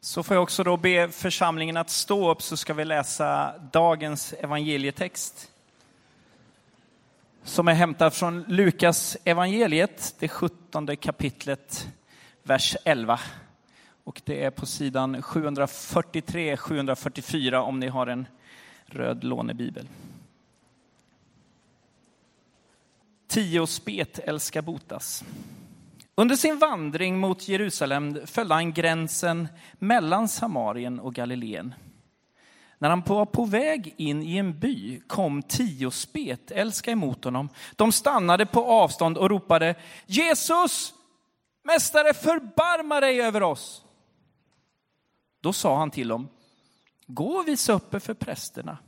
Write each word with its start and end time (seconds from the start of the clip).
Så 0.00 0.22
får 0.22 0.36
jag 0.36 0.42
också 0.42 0.64
då 0.64 0.76
be 0.76 1.08
församlingen 1.08 1.76
att 1.76 1.90
stå 1.90 2.30
upp 2.30 2.42
så 2.42 2.56
ska 2.56 2.74
vi 2.74 2.84
läsa 2.84 3.54
dagens 3.72 4.32
evangelietext. 4.32 5.50
Som 7.44 7.68
är 7.68 7.74
hämtad 7.74 8.14
från 8.14 8.44
Lukas 8.48 9.16
evangeliet, 9.24 10.14
det 10.18 10.28
sjuttonde 10.28 10.96
kapitlet, 10.96 11.88
vers 12.42 12.76
11. 12.84 13.20
Och 14.04 14.22
det 14.24 14.44
är 14.44 14.50
på 14.50 14.66
sidan 14.66 15.16
743-744 15.16 17.54
om 17.54 17.80
ni 17.80 17.88
har 17.88 18.06
en 18.06 18.26
röd 18.86 19.24
lånebibel. 19.24 19.88
Tio 23.26 23.66
spet 23.66 24.18
älska 24.18 24.62
botas. 24.62 25.24
Under 26.18 26.36
sin 26.36 26.58
vandring 26.58 27.18
mot 27.18 27.48
Jerusalem 27.48 28.26
följde 28.26 28.54
han 28.54 28.72
gränsen 28.72 29.48
mellan 29.72 30.28
Samarien 30.28 31.00
och 31.00 31.14
Galileen. 31.14 31.74
När 32.78 32.90
han 32.90 33.02
var 33.06 33.26
på 33.26 33.44
väg 33.44 33.94
in 33.96 34.22
i 34.22 34.36
en 34.36 34.58
by 34.58 35.00
kom 35.00 35.42
tio 35.42 35.90
spetälska 35.90 36.90
emot 36.90 37.24
honom. 37.24 37.48
De 37.76 37.92
stannade 37.92 38.46
på 38.46 38.64
avstånd 38.64 39.18
och 39.18 39.30
ropade 39.30 39.74
Jesus, 40.06 40.94
Mästare, 41.64 42.14
förbarma 42.14 43.00
dig 43.00 43.20
över 43.20 43.42
oss. 43.42 43.84
Då 45.40 45.52
sa 45.52 45.78
han 45.78 45.90
till 45.90 46.08
dem, 46.08 46.28
gå 47.06 47.32
och 47.32 47.48
visa 47.48 47.72
upp 47.72 47.94
er 47.94 47.98
för 47.98 48.14
prästerna. 48.14 48.78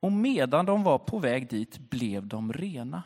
Och 0.00 0.12
medan 0.12 0.66
de 0.66 0.82
var 0.82 0.98
på 0.98 1.18
väg 1.18 1.48
dit 1.50 1.78
blev 1.78 2.26
de 2.26 2.52
rena. 2.52 3.02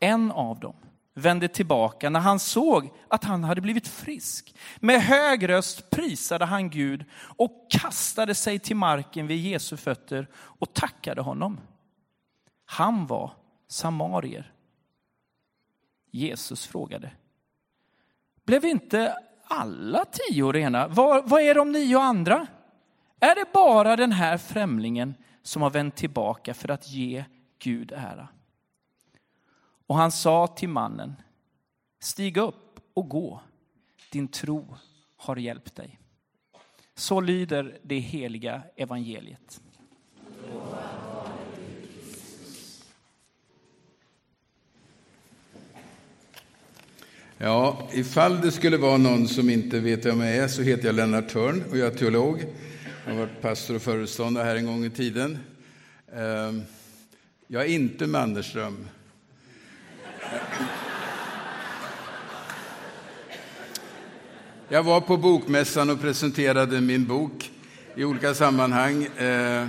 En 0.00 0.30
av 0.30 0.60
dem 0.60 0.74
vände 1.14 1.48
tillbaka 1.48 2.10
när 2.10 2.20
han 2.20 2.38
såg 2.38 2.90
att 3.08 3.24
han 3.24 3.44
hade 3.44 3.60
blivit 3.60 3.88
frisk. 3.88 4.54
Med 4.80 5.02
hög 5.02 5.48
röst 5.48 5.90
prisade 5.90 6.44
han 6.44 6.70
Gud 6.70 7.04
och 7.36 7.66
kastade 7.70 8.34
sig 8.34 8.58
till 8.58 8.76
marken 8.76 9.26
vid 9.26 9.38
Jesu 9.38 9.76
fötter 9.76 10.28
och 10.34 10.74
tackade 10.74 11.22
honom. 11.22 11.60
Han 12.64 13.06
var 13.06 13.32
samarier. 13.68 14.52
Jesus 16.10 16.66
frågade, 16.66 17.10
blev 18.44 18.64
inte 18.64 19.16
alla 19.44 20.04
tio 20.04 20.52
rena? 20.52 20.88
Vad, 20.88 21.28
vad 21.28 21.42
är 21.42 21.54
de 21.54 21.72
nio 21.72 21.98
andra? 21.98 22.46
Är 23.20 23.34
det 23.34 23.52
bara 23.52 23.96
den 23.96 24.12
här 24.12 24.38
främlingen 24.38 25.14
som 25.42 25.62
har 25.62 25.70
vänt 25.70 25.96
tillbaka 25.96 26.54
för 26.54 26.68
att 26.68 26.88
ge 26.88 27.24
Gud 27.58 27.92
ära? 27.92 28.28
Och 29.92 29.98
han 29.98 30.12
sa 30.12 30.46
till 30.46 30.68
mannen, 30.68 31.14
stig 32.00 32.36
upp 32.36 32.80
och 32.94 33.08
gå, 33.08 33.40
din 34.12 34.28
tro 34.28 34.76
har 35.16 35.36
hjälpt 35.36 35.76
dig. 35.76 35.98
Så 36.94 37.20
lyder 37.20 37.78
det 37.82 37.98
heliga 37.98 38.62
evangeliet. 38.76 39.60
Ja, 47.38 47.88
ifall 47.92 48.40
det 48.40 48.52
skulle 48.52 48.76
vara 48.76 48.96
någon 48.96 49.28
som 49.28 49.50
inte 49.50 49.80
vet 49.80 50.06
vem 50.06 50.20
jag 50.20 50.36
är 50.36 50.48
så 50.48 50.62
heter 50.62 50.86
jag 50.86 50.94
Lennart 50.94 51.28
Törn 51.28 51.64
och 51.70 51.78
jag 51.78 51.92
är 51.92 51.98
teolog. 51.98 52.44
Jag 53.04 53.12
har 53.12 53.20
varit 53.20 53.40
pastor 53.40 53.74
och 53.74 53.82
föreståndare 53.82 54.44
här 54.44 54.56
en 54.56 54.66
gång 54.66 54.84
i 54.84 54.90
tiden. 54.90 55.38
Ehm, 56.12 56.62
jag 57.46 57.62
är 57.62 57.68
inte 57.68 58.06
Mannerström. 58.06 58.86
Jag 64.68 64.82
var 64.82 65.00
på 65.00 65.16
Bokmässan 65.16 65.90
och 65.90 66.00
presenterade 66.00 66.80
min 66.80 67.06
bok 67.06 67.50
i 67.94 68.04
olika 68.04 68.34
sammanhang. 68.34 69.04
Eh, 69.04 69.66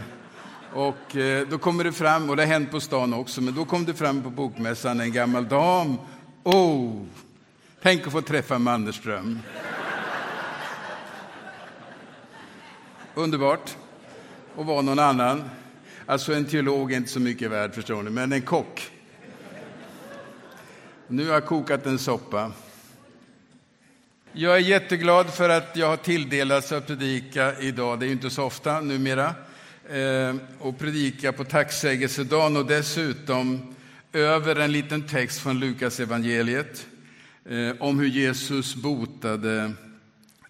och 0.74 1.16
eh, 1.16 1.48
då 1.48 1.58
kommer 1.58 1.84
det 1.84 1.92
fram, 1.92 2.30
och 2.30 2.36
det 2.36 2.42
har 2.42 2.48
hänt 2.48 2.72
på 2.72 2.80
stan 2.80 3.14
också, 3.14 3.42
men 3.42 3.56
då 3.56 3.66
kom 3.66 3.86
det 3.86 3.94
fram 3.94 4.24
på 4.24 4.30
Bokmässan 4.30 5.00
en 5.00 5.12
gammal 5.12 5.48
dam. 5.48 5.98
Oh, 6.44 7.02
tänk 7.82 8.08
att 8.08 8.14
få 8.14 8.22
träffa 8.22 8.60
Mannerström. 8.60 9.40
Underbart. 13.16 13.76
Och 14.56 14.66
vara 14.66 14.82
någon 14.82 15.00
annan. 15.00 15.50
Alltså 16.06 16.34
en 16.34 16.46
teolog 16.46 16.94
är 16.94 16.98
inte 16.98 17.10
så 17.10 17.20
mycket 17.20 17.52
värd, 17.52 17.74
förstår 17.74 18.04
ni, 18.04 18.10
men 18.10 18.34
en 18.34 18.42
kock. 18.42 18.93
Nu 21.14 21.26
har 21.26 21.34
jag 21.34 21.46
kokat 21.46 21.86
en 21.86 22.00
soppa. 22.00 22.52
Jag 24.32 24.56
är 24.56 24.60
jätteglad 24.60 25.34
för 25.34 25.50
att 25.50 25.76
jag 25.76 25.88
har 25.88 25.98
tilldelats 25.98 26.72
att 26.72 26.88
predika 26.88 27.60
idag. 27.60 28.00
Det 28.00 28.06
är 28.06 28.08
ju 28.08 28.14
inte 28.14 28.30
så 28.30 28.44
ofta 28.44 28.82
numera. 28.82 29.36
Eh, 29.90 30.36
och 30.60 30.80
predika 30.80 31.34
på 31.34 31.44
tacksägelsedagen 31.44 32.58
och 32.58 32.66
dessutom 32.66 33.76
över 34.14 34.56
en 34.56 34.72
liten 34.72 35.08
text 35.08 35.40
från 35.40 35.60
Lukas 35.60 36.00
evangeliet 36.00 36.88
eh, 37.50 37.72
om 37.80 38.00
hur 38.00 38.08
Jesus 38.08 38.76
botade 38.76 39.74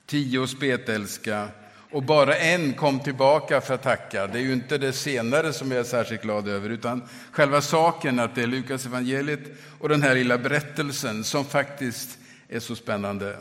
tio 0.06 0.48
spetälska 0.48 1.48
och 1.94 2.04
bara 2.04 2.36
en 2.36 2.74
kom 2.74 3.00
tillbaka 3.00 3.62
för 3.62 3.74
att 3.74 3.84
tacka. 3.84 4.28
Det 4.28 4.40
är 4.40 4.44
ju 4.44 4.54
inte 4.54 4.78
det 4.78 4.94
senare 4.94 5.54
som 5.54 5.72
jag 5.72 5.80
är 5.80 5.84
särskilt 5.84 6.22
glad 6.22 6.48
över, 6.48 6.70
utan 6.70 7.04
själva 7.32 7.62
saken 7.62 8.20
att 8.20 8.36
det 8.36 8.44
är 8.44 8.48
Lukas 8.48 8.86
evangeliet 8.86 9.40
och 9.80 9.90
den 9.90 10.02
här 10.02 10.16
lilla 10.16 10.38
berättelsen 10.38 11.24
som 11.24 11.46
faktiskt 11.46 12.18
är 12.50 12.60
så 12.60 12.76
spännande. 12.76 13.38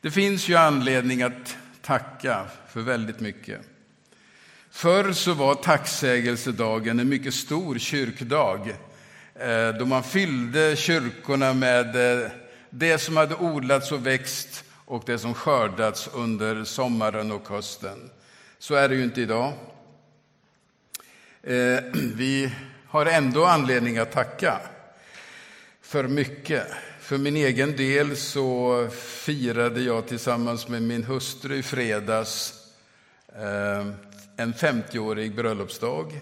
Det 0.00 0.10
finns 0.10 0.48
ju 0.48 0.56
anledning 0.56 1.22
att 1.22 1.56
tacka 1.82 2.46
för 2.68 2.80
väldigt 2.80 3.20
mycket. 3.20 3.60
Förr 4.70 5.12
så 5.12 5.34
var 5.34 5.54
tacksägelsedagen 5.54 7.00
en 7.00 7.08
mycket 7.08 7.34
stor 7.34 7.78
kyrkdag 7.78 8.76
eh, 9.34 9.68
då 9.78 9.86
man 9.86 10.02
fyllde 10.02 10.76
kyrkorna 10.76 11.52
med 11.52 12.22
eh, 12.22 12.30
det 12.70 12.98
som 12.98 13.16
hade 13.16 13.34
odlats 13.34 13.92
och 13.92 14.06
växt 14.06 14.64
och 14.88 15.02
det 15.06 15.18
som 15.18 15.34
skördats 15.34 16.10
under 16.14 16.64
sommaren 16.64 17.32
och 17.32 17.48
hösten. 17.48 18.10
Så 18.58 18.74
är 18.74 18.88
det 18.88 18.94
ju 18.94 19.04
inte 19.04 19.20
idag. 19.20 19.52
Eh, 21.42 21.78
vi 22.14 22.52
har 22.86 23.06
ändå 23.06 23.44
anledning 23.44 23.98
att 23.98 24.12
tacka 24.12 24.60
för 25.80 26.08
mycket. 26.08 26.66
För 27.00 27.18
min 27.18 27.36
egen 27.36 27.76
del 27.76 28.16
så 28.16 28.88
firade 28.98 29.80
jag 29.80 30.06
tillsammans 30.06 30.68
med 30.68 30.82
min 30.82 31.04
hustru 31.04 31.56
i 31.56 31.62
fredags 31.62 32.54
eh, 33.28 33.86
en 34.36 34.54
50-årig 34.54 35.34
bröllopsdag. 35.34 36.20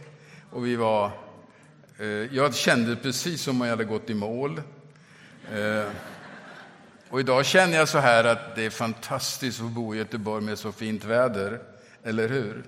Och 0.51 0.67
vi 0.67 0.77
var, 0.77 1.11
eh, 1.99 2.07
jag 2.07 2.55
kände 2.55 2.97
precis 2.97 3.43
som 3.43 3.61
om 3.61 3.67
jag 3.67 3.73
hade 3.73 3.85
gått 3.85 4.11
i 4.11 4.15
mål. 4.15 4.63
Och 7.09 7.21
idag 7.21 7.47
känner 7.47 7.77
jag 7.77 7.89
så 7.89 7.99
här 7.99 8.25
att 8.25 8.55
det 8.55 8.67
är 8.67 8.71
fantastiskt 8.71 9.61
att 9.61 9.71
bo 9.71 9.95
i 9.95 9.99
Göteborg 9.99 10.45
med 10.45 10.59
så 10.59 10.73
fint 10.73 11.05
väder, 11.05 11.59
eller 12.05 12.29
hur? 12.29 12.65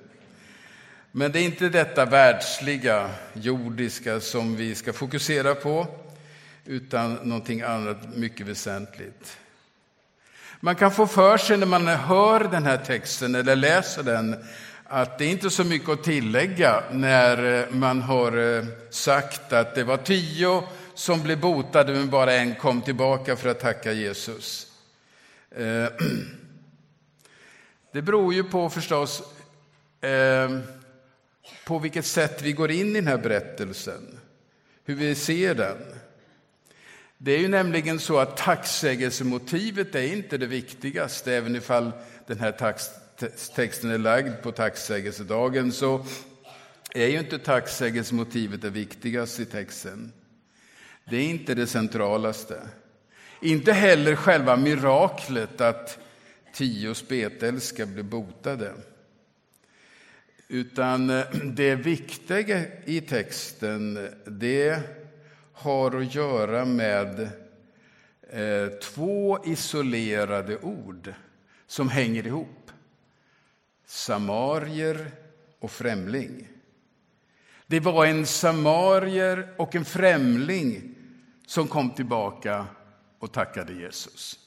Men 1.12 1.32
det 1.32 1.41
är 1.41 1.44
inte 1.44 1.69
detta 1.69 2.04
världsliga, 2.04 3.10
jordiska 3.32 4.21
som 4.21 4.56
vi 4.56 4.75
ska 4.75 4.93
fokusera 4.93 5.54
på 5.54 5.87
utan 6.65 7.15
någonting 7.15 7.62
annat 7.62 8.16
mycket 8.16 8.47
väsentligt. 8.47 9.38
Man 10.60 10.77
kan 10.77 10.93
få 10.93 11.06
för 11.06 11.37
sig 11.37 11.56
när 11.56 11.66
man 11.66 11.87
hör 11.87 12.41
den 12.41 12.65
här 12.65 12.77
texten 12.77 13.34
eller 13.34 13.56
läser 13.56 14.03
den 14.03 14.44
att 14.84 15.19
det 15.19 15.27
inte 15.27 15.47
är 15.47 15.50
så 15.50 15.65
mycket 15.65 15.88
att 15.88 16.04
tillägga 16.04 16.82
när 16.91 17.66
man 17.71 18.03
har 18.03 18.56
eh, 18.56 18.65
sagt 18.91 19.53
att 19.53 19.75
det 19.75 19.84
var 19.84 19.97
tio 19.97 20.62
som 20.98 21.22
blev 21.22 21.41
botade 21.41 21.92
men 21.92 22.10
bara 22.10 22.32
en 22.32 22.54
kom 22.54 22.82
tillbaka 22.82 23.36
för 23.36 23.48
att 23.48 23.60
tacka 23.60 23.92
Jesus. 23.92 24.66
Eh, 25.50 25.86
det 27.92 28.03
beror 28.03 28.34
ju 28.34 28.45
på 28.45 28.71
förstås 28.71 29.22
eh, 30.00 30.59
på 31.66 31.78
vilket 31.78 32.06
sätt 32.06 32.42
vi 32.42 32.53
går 32.53 32.71
in 32.71 32.89
i 32.89 32.92
den 32.92 33.06
här 33.06 33.18
berättelsen, 33.18 34.18
hur 34.84 34.95
vi 34.95 35.15
ser 35.15 35.54
den. 35.54 35.77
Det 37.18 37.33
är 37.33 37.39
ju 37.39 37.48
nämligen 37.48 37.98
så 37.98 38.18
att 38.18 38.36
tacksägelsemotivet 38.36 39.95
är 39.95 40.12
inte 40.12 40.39
det 40.39 40.47
viktigaste, 40.47 41.34
även 41.34 41.56
ifall 41.56 41.91
den 42.27 42.39
här 42.39 42.77
texten 43.54 43.91
är 43.91 43.98
lagd 43.98 44.42
på 44.42 44.53
tacksägelsedagen, 44.53 45.72
så 45.72 46.06
är 46.95 47.06
ju 47.06 47.18
inte 47.18 47.39
tacksägelsemotivet 47.39 48.62
det 48.62 48.71
viktigaste 48.71 49.42
i 49.42 49.47
texten. 49.47 50.12
Det 51.10 51.16
är 51.16 51.31
inte 51.31 51.55
det 51.55 51.66
centralaste. 51.66 52.69
Inte 53.43 53.72
heller 53.72 54.16
själva 54.16 54.57
miraklet 54.57 55.60
att 55.60 55.99
tio 56.53 56.95
spetälska 56.95 57.87
bli 57.87 58.03
botade. 58.03 58.72
Utan 60.49 61.10
eh, 61.10 61.25
det 61.45 61.75
viktiga 61.75 62.65
i 62.84 63.01
texten, 63.01 64.09
det 64.27 64.81
har 65.53 66.01
att 66.01 66.15
göra 66.15 66.65
med 66.65 67.21
eh, 68.31 68.69
två 68.83 69.39
isolerade 69.45 70.59
ord 70.59 71.13
som 71.66 71.89
hänger 71.89 72.27
ihop. 72.27 72.71
Samarier 73.87 75.10
och 75.59 75.71
främling. 75.71 76.49
Det 77.66 77.81
var 77.81 78.07
en 78.07 78.27
samarier 78.27 79.55
och 79.57 79.75
en 79.75 79.84
främling 79.84 80.95
som 81.48 81.68
kom 81.68 81.91
tillbaka 81.91 82.66
och 83.18 83.33
tackade 83.33 83.72
Jesus. 83.72 84.39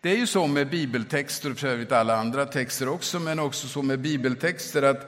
Det 0.00 0.10
är 0.10 0.16
ju 0.16 0.26
så 0.26 0.46
med 0.46 0.70
bibeltexter, 0.70 1.50
och 1.50 1.58
för 1.58 1.68
övrigt 1.68 1.92
alla 1.92 2.16
andra 2.16 2.46
texter 2.46 2.88
också, 2.88 3.20
men 3.20 3.38
också 3.38 3.68
så 3.68 3.82
med 3.82 4.00
bibeltexter 4.00 4.82
att 4.82 5.06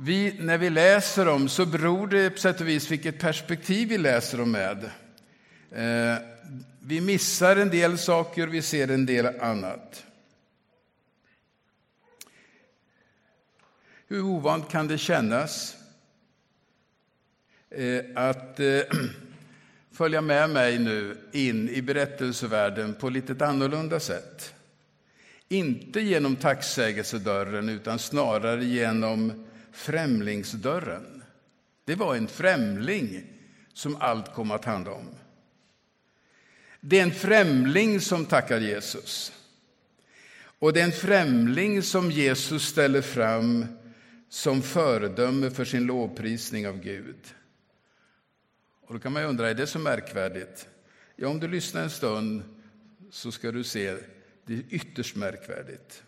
vi, 0.00 0.36
när 0.40 0.58
vi 0.58 0.70
läser 0.70 1.24
dem 1.24 1.48
så 1.48 1.66
beror 1.66 2.06
det 2.06 2.30
på 2.30 2.38
sätt 2.38 2.60
och 2.60 2.68
vis 2.68 2.90
vilket 2.90 3.18
perspektiv 3.18 3.88
vi 3.88 3.98
läser 3.98 4.38
dem 4.38 4.50
med. 4.50 4.84
Eh, 5.70 6.22
vi 6.80 7.00
missar 7.00 7.56
en 7.56 7.70
del 7.70 7.98
saker, 7.98 8.46
vi 8.46 8.62
ser 8.62 8.88
en 8.88 9.06
del 9.06 9.40
annat. 9.40 10.04
Hur 14.08 14.22
ovant 14.22 14.70
kan 14.70 14.88
det 14.88 14.98
kännas 14.98 15.76
Eh, 17.70 18.04
att 18.14 18.60
eh, 18.60 18.80
följa 19.92 20.20
med 20.20 20.50
mig 20.50 20.78
nu 20.78 21.16
in 21.32 21.68
i 21.68 21.82
berättelsevärlden 21.82 22.94
på 22.94 23.08
lite 23.08 23.46
annorlunda 23.46 24.00
sätt? 24.00 24.54
Inte 25.48 26.00
genom 26.00 26.36
tacksägelsedörren, 26.36 27.68
utan 27.68 27.98
snarare 27.98 28.64
genom 28.64 29.46
främlingsdörren. 29.72 31.22
Det 31.84 31.94
var 31.94 32.16
en 32.16 32.28
främling 32.28 33.24
som 33.72 33.96
allt 33.96 34.34
kom 34.34 34.50
att 34.50 34.64
handla 34.64 34.92
om. 34.92 35.08
Det 36.80 36.98
är 36.98 37.02
en 37.02 37.14
främling 37.14 38.00
som 38.00 38.26
tackar 38.26 38.60
Jesus. 38.60 39.32
Och 40.58 40.72
det 40.72 40.80
är 40.80 40.84
en 40.84 40.92
främling 40.92 41.82
som 41.82 42.10
Jesus 42.10 42.68
ställer 42.68 43.02
fram 43.02 43.66
som 44.28 44.62
föredöme 44.62 45.50
för 45.50 45.64
sin 45.64 45.86
lovprisning 45.86 46.68
av 46.68 46.80
Gud. 46.80 47.16
Och 48.90 48.96
då 48.96 49.02
kan 49.02 49.12
man 49.12 49.24
undra, 49.24 49.50
är 49.50 49.54
det 49.54 49.66
så 49.66 49.78
märkvärdigt? 49.78 50.68
Ja, 51.16 51.28
om 51.28 51.40
du 51.40 51.48
lyssnar 51.48 51.82
en 51.82 51.90
stund 51.90 52.42
så 53.10 53.32
ska 53.32 53.52
du 53.52 53.64
se, 53.64 53.96
det 54.46 54.54
är 54.54 54.62
ytterst 54.70 55.16
märkvärdigt. 55.16 56.02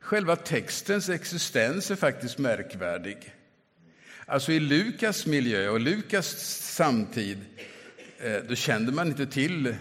Själva 0.00 0.36
textens 0.36 1.08
existens 1.08 1.90
är 1.90 1.96
faktiskt 1.96 2.38
märkvärdig. 2.38 3.34
Alltså 4.26 4.52
i 4.52 4.60
Lukas 4.60 5.26
miljö 5.26 5.68
och 5.68 5.80
Lukas 5.80 6.26
samtid, 6.74 7.38
eh, 8.18 8.42
då 8.48 8.54
kände 8.54 8.92
man 8.92 9.06
inte 9.06 9.26
till 9.26 9.74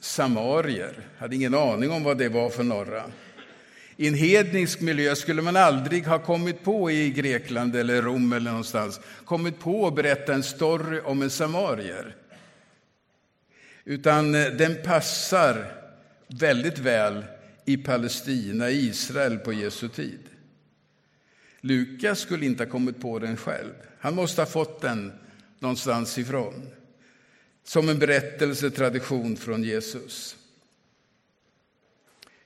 samarier, 0.00 1.08
hade 1.18 1.36
ingen 1.36 1.54
aning 1.54 1.90
om 1.90 2.04
vad 2.04 2.18
det 2.18 2.28
var 2.28 2.50
för 2.50 2.62
några. 2.64 3.10
I 4.00 4.08
en 4.08 4.14
hednisk 4.14 4.80
miljö 4.80 5.16
skulle 5.16 5.42
man 5.42 5.56
aldrig 5.56 6.06
ha 6.06 6.18
kommit 6.18 6.64
på 6.64 6.90
i 6.90 7.10
Grekland 7.10 7.76
eller 7.76 8.02
Rom 8.02 8.32
eller 8.32 8.50
någonstans, 8.50 9.00
kommit 9.24 9.58
på 9.58 9.86
att 9.86 9.94
berätta 9.94 10.34
en 10.34 10.42
story 10.42 11.00
om 11.00 11.22
en 11.22 11.30
samarier. 11.30 12.16
Utan 13.84 14.34
eh, 14.34 14.46
den 14.46 14.76
passar 14.84 15.72
väldigt 16.28 16.78
väl 16.78 17.24
i 17.64 17.76
Palestina, 17.76 18.70
i 18.70 18.88
Israel 18.88 19.38
på 19.38 19.52
Jesu 19.52 19.88
tid. 19.88 20.20
Lukas 21.60 22.20
skulle 22.20 22.46
inte 22.46 22.64
ha 22.64 22.70
kommit 22.70 23.00
på 23.00 23.18
den 23.18 23.36
själv. 23.36 23.72
Han 23.98 24.14
måste 24.14 24.40
ha 24.40 24.46
fått 24.46 24.80
den 24.80 25.12
någonstans 25.58 26.18
ifrån. 26.18 26.68
Som 27.64 27.88
en 27.88 27.98
berättelsetradition 27.98 29.36
från 29.36 29.64
Jesus. 29.64 30.36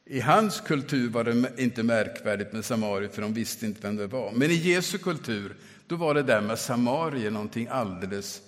I 0.07 0.21
hans 0.21 0.61
kultur 0.61 1.11
var 1.11 1.25
det 1.25 1.63
inte 1.63 1.83
märkvärdigt 1.83 2.53
med 2.53 2.65
samarier, 2.65 3.09
för 3.09 3.23
de 3.23 3.33
visste 3.33 3.67
inte 3.67 3.81
vem 3.83 3.97
det 3.97 4.07
var. 4.07 4.33
Men 4.33 4.51
i 4.51 4.55
Jesu 4.55 4.99
kultur, 4.99 5.57
då 5.87 5.97
var 5.97 6.15
det 6.15 6.23
där 6.23 6.41
med 6.41 6.59
samarier 6.59 7.31
någonting 7.31 7.69
alldeles 7.71 8.43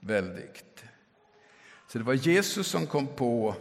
väldigt. 0.00 0.84
Så 1.88 1.98
det 1.98 2.04
var 2.04 2.14
Jesus 2.14 2.66
som 2.66 2.86
kom 2.86 3.06
på 3.06 3.54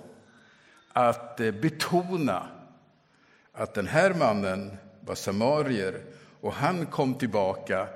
att 0.93 1.39
eh, 1.39 1.51
betona 1.51 2.47
att 3.53 3.73
den 3.73 3.87
här 3.87 4.13
mannen 4.13 4.77
var 5.01 5.15
samarier 5.15 6.01
och 6.41 6.53
han 6.53 6.85
kom 6.85 7.13
tillbaka. 7.13 7.87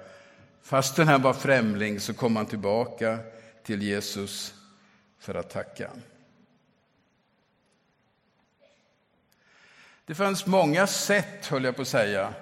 Fastän 0.62 1.08
han 1.08 1.22
var 1.22 1.34
främling 1.34 2.00
så 2.00 2.14
kom 2.14 2.36
han 2.36 2.46
tillbaka 2.46 3.20
till 3.64 3.82
Jesus 3.82 4.54
för 5.20 5.36
att 5.36 5.50
tacka. 5.50 5.90
Det 10.10 10.16
fanns 10.16 10.46
många 10.46 10.88
sätt, 10.88 11.46
höll 11.46 11.64
jag 11.64 11.76
på 11.76 11.82
att 11.82 11.88
säga, 11.88 12.34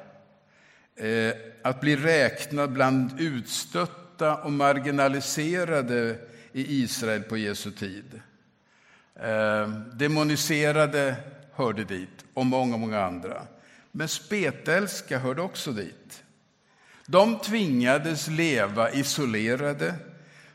eh, 0.95 1.35
att 1.63 1.81
bli 1.81 1.95
räknad 1.95 2.71
bland 2.71 3.19
utstötta 3.19 4.35
och 4.35 4.51
marginaliserade 4.51 6.15
i 6.51 6.81
Israel 6.83 7.23
på 7.23 7.37
Jesu 7.37 7.71
tid. 7.71 8.21
Eh, 9.15 9.69
demoniserade 9.93 11.15
hörde 11.53 11.83
dit, 11.83 12.25
och 12.33 12.45
många, 12.45 12.77
många 12.77 13.03
andra. 13.03 13.41
Men 13.91 14.07
spetälska 14.07 15.19
hörde 15.19 15.41
också 15.41 15.71
dit. 15.71 16.23
De 17.05 17.39
tvingades 17.39 18.27
leva 18.27 18.91
isolerade 18.91 19.95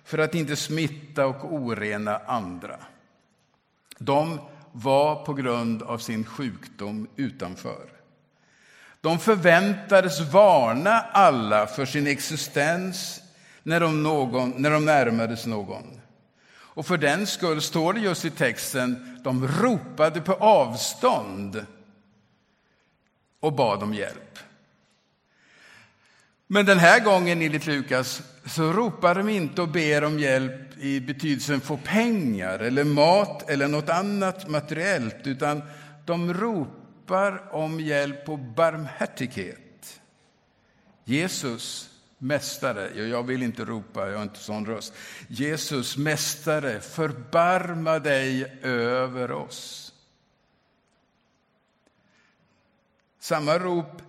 för 0.04 0.18
att 0.18 0.34
inte 0.34 0.56
smitta 0.56 1.26
och 1.26 1.54
orena 1.54 2.18
andra. 2.18 2.76
De 3.98 4.38
var 4.72 5.24
på 5.24 5.34
grund 5.34 5.82
av 5.82 5.98
sin 5.98 6.24
sjukdom 6.24 7.08
utanför. 7.16 7.86
De 9.00 9.18
förväntades 9.18 10.20
varna 10.20 11.00
alla 11.00 11.66
för 11.66 11.86
sin 11.86 12.06
existens 12.06 13.20
när 13.62 13.80
de, 13.80 14.02
någon, 14.02 14.54
när 14.56 14.70
de 14.70 14.84
närmades 14.84 15.46
någon. 15.46 16.00
Och 16.74 16.86
för 16.86 16.98
den 16.98 17.26
skull 17.26 17.62
står 17.62 17.92
det 17.92 18.00
just 18.00 18.24
i 18.24 18.30
texten, 18.30 19.20
de 19.24 19.48
ropade 19.48 20.20
på 20.20 20.32
avstånd 20.32 21.66
och 23.40 23.52
bad 23.52 23.82
om 23.82 23.94
hjälp. 23.94 24.38
Men 26.52 26.66
den 26.66 26.78
här 26.78 27.00
gången 27.00 27.42
enligt 27.42 27.66
Lukas 27.66 28.22
så 28.46 28.72
ropar 28.72 29.14
de 29.14 29.28
inte 29.28 29.62
och 29.62 29.68
ber 29.68 30.04
om 30.04 30.18
hjälp 30.18 30.78
i 30.78 31.00
betydelsen 31.00 31.60
få 31.60 31.76
pengar 31.76 32.58
eller 32.58 32.84
mat 32.84 33.50
eller 33.50 33.68
något 33.68 33.88
annat 33.88 34.48
materiellt, 34.48 35.26
utan 35.26 35.62
de 36.04 36.34
ropar 36.34 37.54
om 37.54 37.80
hjälp 37.80 38.28
och 38.28 38.38
barmhärtighet. 38.38 40.00
Jesus, 41.04 41.90
Mästare, 42.18 43.06
jag 43.08 43.22
vill 43.26 43.42
inte 43.42 43.64
ropa, 43.64 44.08
jag 44.10 44.16
har 44.16 44.22
inte 44.22 44.38
sån 44.38 44.66
röst. 44.66 44.94
Jesus, 45.28 45.96
Mästare, 45.96 46.80
förbarma 46.80 47.98
dig 47.98 48.58
över 48.62 49.32
oss. 49.32 49.92
Samma 53.20 53.58
rop 53.58 54.02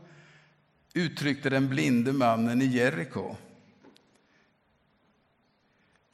uttryckte 0.93 1.50
den 1.50 1.69
blinde 1.69 2.13
mannen 2.13 2.62
i 2.62 2.65
Jeriko. 2.65 3.35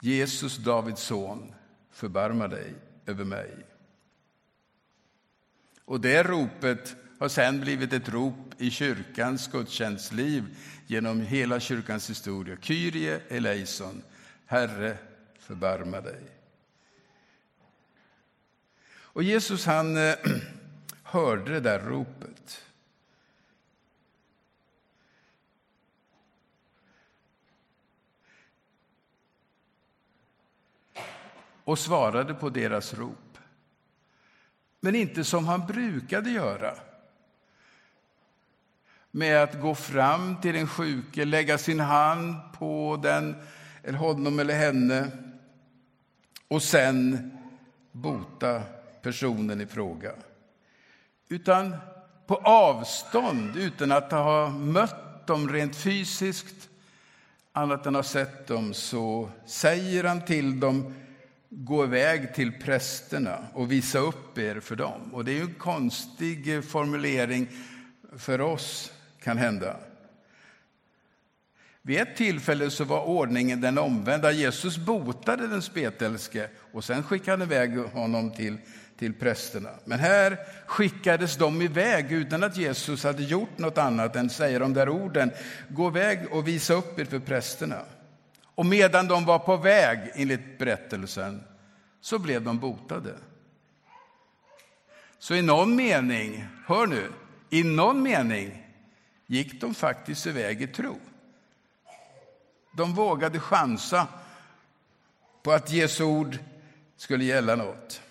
Jesus, 0.01 0.57
Davids 0.57 1.01
son, 1.01 1.53
förbarma 1.91 2.47
dig 2.47 2.73
över 3.05 3.25
mig. 3.25 3.65
Och 5.85 6.01
det 6.01 6.23
ropet 6.23 6.95
har 7.19 7.29
sen 7.29 7.61
blivit 7.61 7.93
ett 7.93 8.09
rop 8.09 8.53
i 8.57 8.71
kyrkans 8.71 9.47
gudstjänstliv 9.47 10.57
genom 10.87 11.21
hela 11.21 11.59
kyrkans 11.59 12.09
historia. 12.09 12.57
Kyrie 12.61 13.21
eleison, 13.27 14.03
Herre, 14.45 14.97
förbarma 15.39 16.01
dig. 16.01 16.21
Och 18.91 19.23
Jesus 19.23 19.65
han 19.65 19.97
eh, 19.97 20.15
hörde 21.03 21.51
det 21.51 21.59
där 21.59 21.79
ropet. 21.79 22.68
Och 31.69 31.79
svarade 31.79 32.33
på 32.33 32.49
deras 32.49 32.93
rop. 32.93 33.37
Men 34.79 34.95
inte 34.95 35.23
som 35.23 35.45
han 35.45 35.65
brukade 35.67 36.29
göra 36.29 36.75
med 39.11 39.43
att 39.43 39.61
gå 39.61 39.75
fram 39.75 40.41
till 40.41 40.53
den 40.53 40.67
sjuke, 40.67 41.25
lägga 41.25 41.57
sin 41.57 41.79
hand 41.79 42.35
på 42.53 42.99
den, 43.03 43.35
eller 43.83 43.97
honom 43.97 44.39
eller 44.39 44.53
henne 44.53 45.11
och 46.47 46.63
sen 46.63 47.31
bota 47.91 48.61
personen 49.01 49.61
i 49.61 49.65
fråga. 49.65 50.11
Utan 51.27 51.75
på 52.27 52.35
avstånd, 52.35 53.55
utan 53.55 53.91
att 53.91 54.11
ha 54.11 54.49
mött 54.49 55.27
dem 55.27 55.49
rent 55.49 55.75
fysiskt 55.75 56.69
annat 57.51 57.85
än 57.85 57.95
att 57.95 58.05
ha 58.05 58.11
sett 58.11 58.47
dem, 58.47 58.73
så 58.73 59.29
säger 59.45 60.03
han 60.03 60.25
till 60.25 60.59
dem 60.59 60.93
gå 61.49 61.83
iväg 61.83 62.33
till 62.33 62.51
prästerna 62.51 63.47
och 63.53 63.71
visa 63.71 63.99
upp 63.99 64.37
er 64.37 64.59
för 64.59 64.75
dem. 64.75 65.13
Och 65.13 65.25
det 65.25 65.31
är 65.31 65.35
ju 65.35 65.41
en 65.41 65.53
konstig 65.53 66.55
eh, 66.55 66.61
formulering 66.61 67.47
för 68.17 68.41
oss, 68.41 68.91
kan 69.23 69.37
hända. 69.37 69.75
Vid 71.81 71.99
ett 71.99 72.15
tillfälle 72.15 72.71
så 72.71 72.83
var 72.83 73.03
ordningen 73.03 73.61
den 73.61 73.77
omvända. 73.77 74.31
Jesus 74.31 74.77
botade 74.77 75.47
den 75.47 75.61
spetälske 75.61 76.49
och 76.71 76.83
sen 76.83 77.03
skickade 77.03 77.31
han 77.31 77.41
iväg 77.41 77.77
honom 77.77 78.31
till, 78.31 78.57
till 78.97 79.13
prästerna. 79.13 79.69
Men 79.85 79.99
här 79.99 80.37
skickades 80.65 81.37
de 81.37 81.61
iväg 81.61 82.11
utan 82.11 82.43
att 82.43 82.57
Jesus 82.57 83.03
hade 83.03 83.23
gjort 83.23 83.57
något 83.57 83.77
annat 83.77 84.15
än 84.15 84.29
säga 84.29 84.59
de 84.59 84.73
där 84.73 84.89
orden. 84.89 85.31
Gå 85.69 85.87
iväg 85.87 86.19
och 86.31 86.47
visa 86.47 86.73
upp 86.73 86.99
er 86.99 87.05
för 87.05 87.19
prästerna. 87.19 87.85
Och 88.59 88.65
medan 88.65 89.07
de 89.07 89.25
var 89.25 89.39
på 89.39 89.57
väg, 89.57 90.11
enligt 90.13 90.57
berättelsen, 90.57 91.43
så 92.01 92.19
blev 92.19 92.43
de 92.43 92.59
botade. 92.59 93.17
Så 95.19 95.35
i 95.35 95.41
någon 95.41 95.75
mening, 95.75 96.47
hör 96.65 96.87
nu, 96.87 97.11
i 97.49 97.63
någon 97.63 98.01
mening 98.01 98.67
gick 99.25 99.61
de 99.61 99.73
faktiskt 99.73 100.27
iväg 100.27 100.61
i 100.61 100.67
tro. 100.67 100.99
De 102.71 102.93
vågade 102.93 103.39
chansa 103.39 104.07
på 105.43 105.51
att 105.51 105.71
Jesu 105.71 106.03
ord 106.03 106.37
skulle 106.97 107.23
gälla 107.23 107.55
något. 107.55 108.01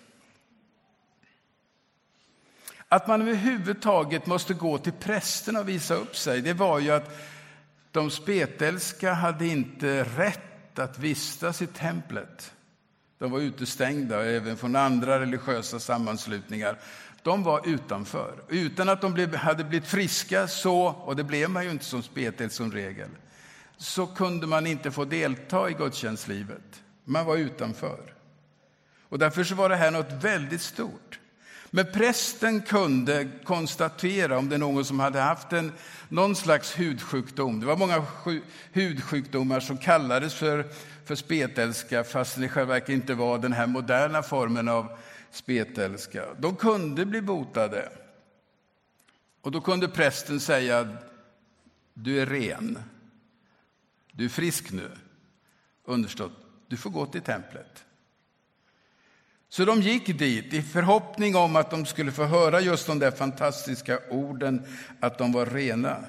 Att 2.87 3.07
man 3.07 3.21
överhuvudtaget 3.21 4.25
måste 4.25 4.53
gå 4.53 4.77
till 4.77 4.93
prästerna 4.93 5.59
och 5.59 5.69
visa 5.69 5.93
upp 5.93 6.17
sig, 6.17 6.41
det 6.41 6.53
var 6.53 6.79
ju 6.79 6.91
att 6.91 7.19
de 7.91 8.11
spetälska 8.11 9.13
hade 9.13 9.47
inte 9.47 10.03
rätt 10.03 10.79
att 10.79 10.99
vistas 10.99 11.61
i 11.61 11.67
templet. 11.67 12.53
De 13.17 13.31
var 13.31 13.39
utestängda 13.39 14.25
även 14.25 14.57
från 14.57 14.75
andra 14.75 15.19
religiösa 15.19 15.79
sammanslutningar. 15.79 16.79
De 17.23 17.43
var 17.43 17.67
utanför. 17.67 18.43
Utan 18.47 18.89
att 18.89 19.01
de 19.01 19.33
hade 19.35 19.63
blivit 19.63 19.87
friska, 19.87 20.47
så, 20.47 20.87
och 20.87 21.15
det 21.15 21.23
blev 21.23 21.49
man 21.49 21.63
ju 21.65 21.71
inte 21.71 21.85
som 21.85 22.03
spetälsk 22.03 22.55
som 22.55 22.71
regel, 22.71 23.09
så 23.77 24.07
kunde 24.07 24.47
man 24.47 24.67
inte 24.67 24.91
få 24.91 25.05
delta 25.05 25.69
i 25.69 25.73
gudstjänstlivet. 25.73 26.83
Man 27.03 27.25
var 27.25 27.37
utanför. 27.37 28.13
Och 29.09 29.19
därför 29.19 29.43
så 29.43 29.55
var 29.55 29.69
det 29.69 29.75
här 29.75 29.91
något 29.91 30.23
väldigt 30.23 30.61
stort. 30.61 31.19
Men 31.71 31.85
prästen 31.93 32.61
kunde 32.61 33.27
konstatera 33.43 34.37
om 34.37 34.49
det 34.49 34.55
är 34.55 34.59
någon 34.59 34.85
som 34.85 34.99
hade 34.99 35.19
haft 35.19 35.53
en, 35.53 35.71
någon 36.09 36.35
slags 36.35 36.79
hudsjukdom. 36.79 37.59
Det 37.59 37.65
var 37.65 37.77
många 37.77 38.05
hudsjukdomar 38.71 39.59
som 39.59 39.77
kallades 39.77 40.33
för, 40.33 40.65
för 41.05 41.15
spetälska 41.15 42.03
fast 42.03 42.35
det 42.35 42.45
i 42.45 42.49
själva 42.49 42.73
verket 42.73 42.89
inte 42.89 43.13
var 43.13 43.37
den 43.37 43.53
här 43.53 43.67
moderna 43.67 44.23
formen 44.23 44.67
av 44.67 44.97
spetälska. 45.31 46.25
De 46.39 46.55
kunde 46.55 47.05
bli 47.05 47.21
botade. 47.21 47.89
Och 49.41 49.51
då 49.51 49.61
kunde 49.61 49.87
prästen 49.87 50.39
säga 50.39 50.97
du 51.93 52.21
är 52.21 52.25
ren. 52.25 52.79
Du 54.11 54.25
är 54.25 54.29
frisk 54.29 54.71
nu. 54.71 54.91
Understått, 55.85 56.31
du 56.67 56.77
får 56.77 56.89
gå 56.89 57.05
till 57.05 57.21
templet. 57.21 57.85
Så 59.49 59.65
de 59.65 59.81
gick 59.81 60.19
dit 60.19 60.53
i 60.53 60.61
förhoppning 60.61 61.35
om 61.35 61.55
att 61.55 61.71
de 61.71 61.85
skulle 61.85 62.11
få 62.11 62.23
höra 62.23 62.61
just 62.61 62.87
de 62.87 62.99
där 62.99 63.11
fantastiska 63.11 63.99
orden 64.09 64.65
att 64.99 65.17
de 65.17 65.31
var 65.31 65.45
rena. 65.45 66.05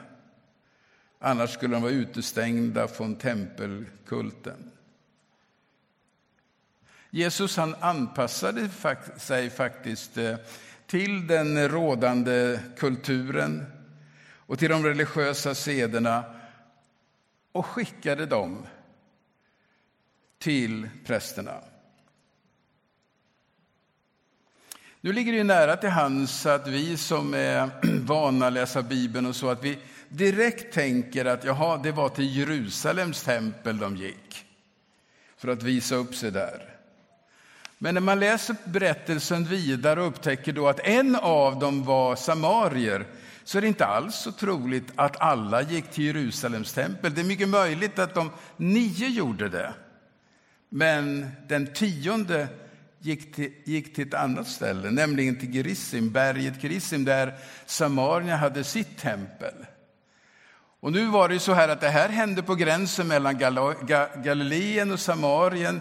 Annars 1.19 1.51
skulle 1.51 1.75
de 1.75 1.83
vara 1.83 1.93
utestängda 1.93 2.89
från 2.89 3.17
tempelkulten. 3.17 4.71
Jesus 7.11 7.57
han 7.57 7.75
anpassade 7.81 8.69
sig 9.17 9.51
faktiskt 9.51 10.17
eh, 10.17 10.37
till 10.87 11.27
den 11.27 11.69
rådande 11.69 12.61
kulturen 12.77 13.67
och 14.47 14.59
till 14.59 14.71
de 14.71 14.85
religiösa 14.85 15.55
sederna 15.55 16.25
och 17.53 17.67
skickade 17.67 18.27
dem 18.27 18.67
till 20.39 20.89
prästerna. 21.07 21.70
Nu 25.03 25.13
ligger 25.13 25.33
det 25.33 25.45
nära 25.45 25.77
till 25.77 25.89
hands 25.89 26.47
att 26.47 26.69
vi 26.69 26.97
som 26.97 27.35
är 27.35 27.71
vana 28.07 28.47
att 28.47 28.53
läsa 28.53 28.83
Bibeln 28.83 29.27
och 29.27 29.37
så, 29.37 29.49
att 29.49 29.65
vi 29.65 29.79
direkt 30.09 30.75
tänker 30.75 31.25
att 31.25 31.45
jaha, 31.45 31.81
det 31.83 31.93
var 31.93 32.09
till 32.09 32.37
Jerusalems 32.37 33.23
tempel 33.23 33.79
de 33.79 33.97
gick 33.97 34.45
för 35.37 35.49
att 35.49 35.63
visa 35.63 35.95
upp 35.95 36.15
sig 36.15 36.31
där. 36.31 36.77
Men 37.79 37.95
när 37.95 38.01
man 38.01 38.21
läser 38.21 38.57
berättelsen 38.65 39.45
vidare 39.45 40.01
och 40.01 40.07
upptäcker 40.07 40.53
då 40.53 40.69
att 40.69 40.81
en 40.81 41.17
av 41.17 41.59
dem 41.59 41.85
var 41.85 42.17
samarier 42.17 43.07
så 43.45 43.59
är 43.59 43.63
det 43.63 43.69
inte 43.69 43.87
alls 43.87 44.15
så 44.15 44.33
troligt 44.33 44.93
att 44.97 45.21
alla 45.21 45.63
gick 45.63 45.91
till 45.91 46.05
Jerusalems 46.05 46.73
tempel. 46.73 47.15
Det 47.15 47.21
är 47.21 47.25
mycket 47.25 47.49
möjligt 47.49 47.99
att 47.99 48.15
de 48.15 48.31
nio 48.57 49.09
gjorde 49.09 49.49
det. 49.49 49.75
Men 50.69 51.31
den 51.49 51.67
tionde 51.67 52.49
gick 53.01 53.35
till, 53.35 53.53
gick 53.65 53.95
till 53.95 54.07
ett 54.07 54.15
annat 54.15 54.49
ställe, 54.49 54.91
nämligen 54.91 55.37
till 55.37 55.55
Gerizim, 55.55 56.11
berget 56.11 56.63
Gerizim, 56.63 57.05
där 57.05 57.35
samarierna 57.67 58.37
hade 58.37 58.65
sitt 58.65 58.99
tempel. 58.99 59.55
Och 60.81 60.93
nu 60.93 61.07
var 61.07 61.29
det 61.29 61.39
så 61.39 61.53
här 61.53 61.69
att 61.69 61.81
det 61.81 61.89
här 61.89 62.09
hände 62.09 62.43
på 62.43 62.55
gränsen 62.55 63.09
mellan 63.09 63.39
Galileen 64.25 64.93
och 64.93 65.01
Samarien. 65.01 65.81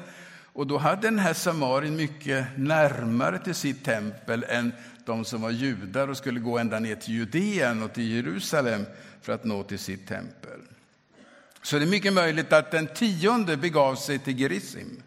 Och 0.54 0.68
då 0.68 0.78
hade 0.78 1.02
den 1.02 1.20
här 1.20 1.34
Samarien 1.34 1.96
mycket 1.96 2.46
närmare 2.58 3.40
till 3.40 3.56
sitt 3.56 3.86
tempel 3.86 4.46
än 4.50 4.74
de 5.06 5.26
som 5.26 5.42
var 5.42 5.50
judar 5.50 6.08
och 6.08 6.18
skulle 6.18 6.40
gå 6.40 6.58
ända 6.58 6.80
ner 6.80 6.96
till 6.96 7.14
Judeen 7.14 7.84
och 7.84 7.94
till 7.94 8.12
Jerusalem 8.12 8.86
för 9.22 9.34
att 9.34 9.44
nå 9.44 9.64
till 9.64 9.80
sitt 9.80 10.08
tempel. 10.08 10.60
Så 11.62 11.80
det 11.80 11.86
är 11.86 11.90
mycket 11.90 12.14
möjligt 12.14 12.54
att 12.54 12.72
den 12.72 12.88
tionde 12.88 13.58
begav 13.58 13.96
sig 13.96 14.20
till 14.20 14.40
Gerizim. 14.40 15.04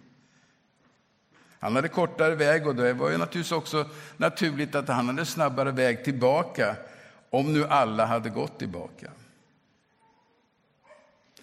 Han 1.63 1.77
hade 1.77 1.89
kortare 1.89 2.35
väg 2.35 2.67
och 2.67 2.75
det 2.75 2.93
var 2.93 3.11
ju 3.11 3.19
naturligtvis 3.19 3.53
också 3.53 3.89
naturligt 4.17 4.75
att 4.75 4.89
han 4.89 5.07
hade 5.07 5.27
snabbare 5.27 5.71
väg 5.71 6.05
tillbaka 6.05 6.77
om 7.31 7.53
nu 7.53 7.65
alla 7.67 8.07
hade 8.07 8.31
gått 8.31 8.59
tillbaka. 8.59 9.11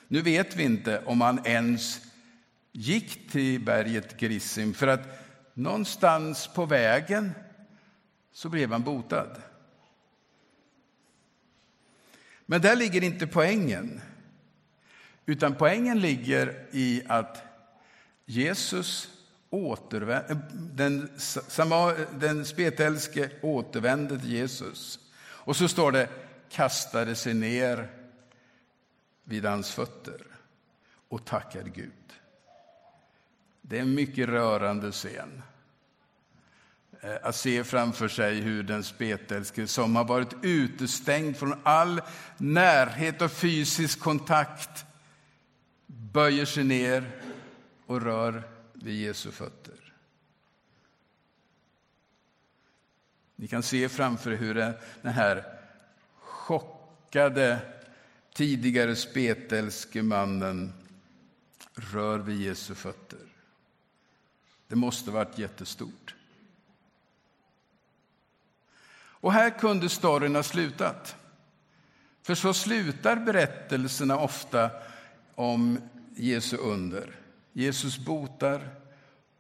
Nu 0.07 0.21
vet 0.21 0.55
vi 0.55 0.63
inte 0.63 1.01
om 1.05 1.21
han 1.21 1.45
ens 1.45 2.01
gick 2.71 3.31
till 3.31 3.65
berget 3.65 4.17
Grissim 4.17 4.73
för 4.73 4.88
att 4.88 5.01
någonstans 5.53 6.47
på 6.47 6.65
vägen 6.65 7.31
så 8.31 8.49
blev 8.49 8.71
han 8.71 8.83
botad. 8.83 9.41
Men 12.45 12.61
där 12.61 12.75
ligger 12.75 13.03
inte 13.03 13.27
poängen. 13.27 14.01
Utan 15.25 15.55
poängen 15.55 15.99
ligger 15.99 16.67
i 16.71 17.03
att 17.07 17.43
Jesus 18.25 19.18
Eh, 19.51 20.38
den, 20.51 21.10
den 22.20 22.46
spetälske 22.46 23.29
återvände 23.41 24.20
till 24.20 24.32
Jesus. 24.32 25.00
Och 25.22 25.56
så 25.56 25.68
står 25.68 25.91
det 25.91 26.10
kastade 26.50 27.15
sig 27.15 27.34
ner 27.34 27.89
vid 29.24 29.46
hans 29.46 29.72
fötter 29.72 30.22
och 31.10 31.25
tackade 31.25 31.70
Gud. 31.70 31.91
Det 33.62 33.77
är 33.77 33.82
en 33.82 33.96
mycket 33.96 34.29
rörande 34.29 34.91
scen. 34.91 35.41
Eh, 37.01 37.15
att 37.24 37.36
se 37.36 37.63
framför 37.63 38.08
sig 38.08 38.36
hur 38.36 38.63
den 38.63 38.84
spetälske 38.84 39.68
som 39.68 39.96
har 39.96 40.06
varit 40.06 40.36
utestängd 40.41 41.38
från 41.38 41.60
all 41.63 42.01
närhet 42.38 43.22
och 43.22 43.32
fysisk 43.32 44.00
kontakt 44.00 44.86
böjer 45.88 46.46
sig 46.46 46.63
ner 46.63 47.12
och 47.86 48.01
rör 48.01 48.58
vid 48.83 49.01
Jesu 49.01 49.31
fötter. 49.31 49.93
Ni 53.36 53.48
kan 53.48 53.63
se 53.63 53.89
framför 53.89 54.31
er 54.31 54.38
hur 54.38 54.53
den 55.01 55.13
här 55.13 55.59
chockade 56.19 57.59
tidigare 58.33 58.95
spetälske 58.95 60.03
mannen 60.03 60.74
rör 61.74 62.19
vid 62.19 62.41
Jesu 62.41 62.75
fötter. 62.75 63.19
Det 64.67 64.75
måste 64.75 65.12
varit 65.12 65.38
jättestort. 65.38 66.15
Och 69.21 69.33
här 69.33 69.59
kunde 69.59 69.89
storyn 69.89 70.36
ha 70.36 70.43
slutat. 70.43 71.15
För 72.21 72.36
så 72.36 72.53
slutar 72.53 73.15
berättelserna 73.15 74.17
ofta 74.17 74.71
om 75.36 75.81
Jesu 76.15 76.57
under. 76.57 77.15
Jesus 77.53 77.98
botar 77.98 78.70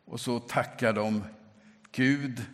och 0.05 0.19
så 0.19 0.39
tackar 0.39 0.93
de 0.93 1.23
Gud 1.91 2.45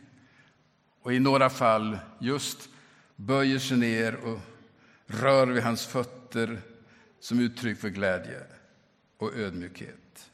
och 1.02 1.14
i 1.14 1.20
några 1.20 1.50
fall 1.50 1.98
just 2.20 2.70
böjer 3.16 3.60
sig 3.60 3.78
ner 3.78 4.16
och 4.16 4.40
rör 5.06 5.48
vid 5.48 5.64
hans 5.64 5.86
fötter 5.86 6.62
som 7.20 7.40
uttryck 7.40 7.80
för 7.80 7.90
glädje 7.90 8.44
och 9.18 9.36
ödmjukhet. 9.36 10.32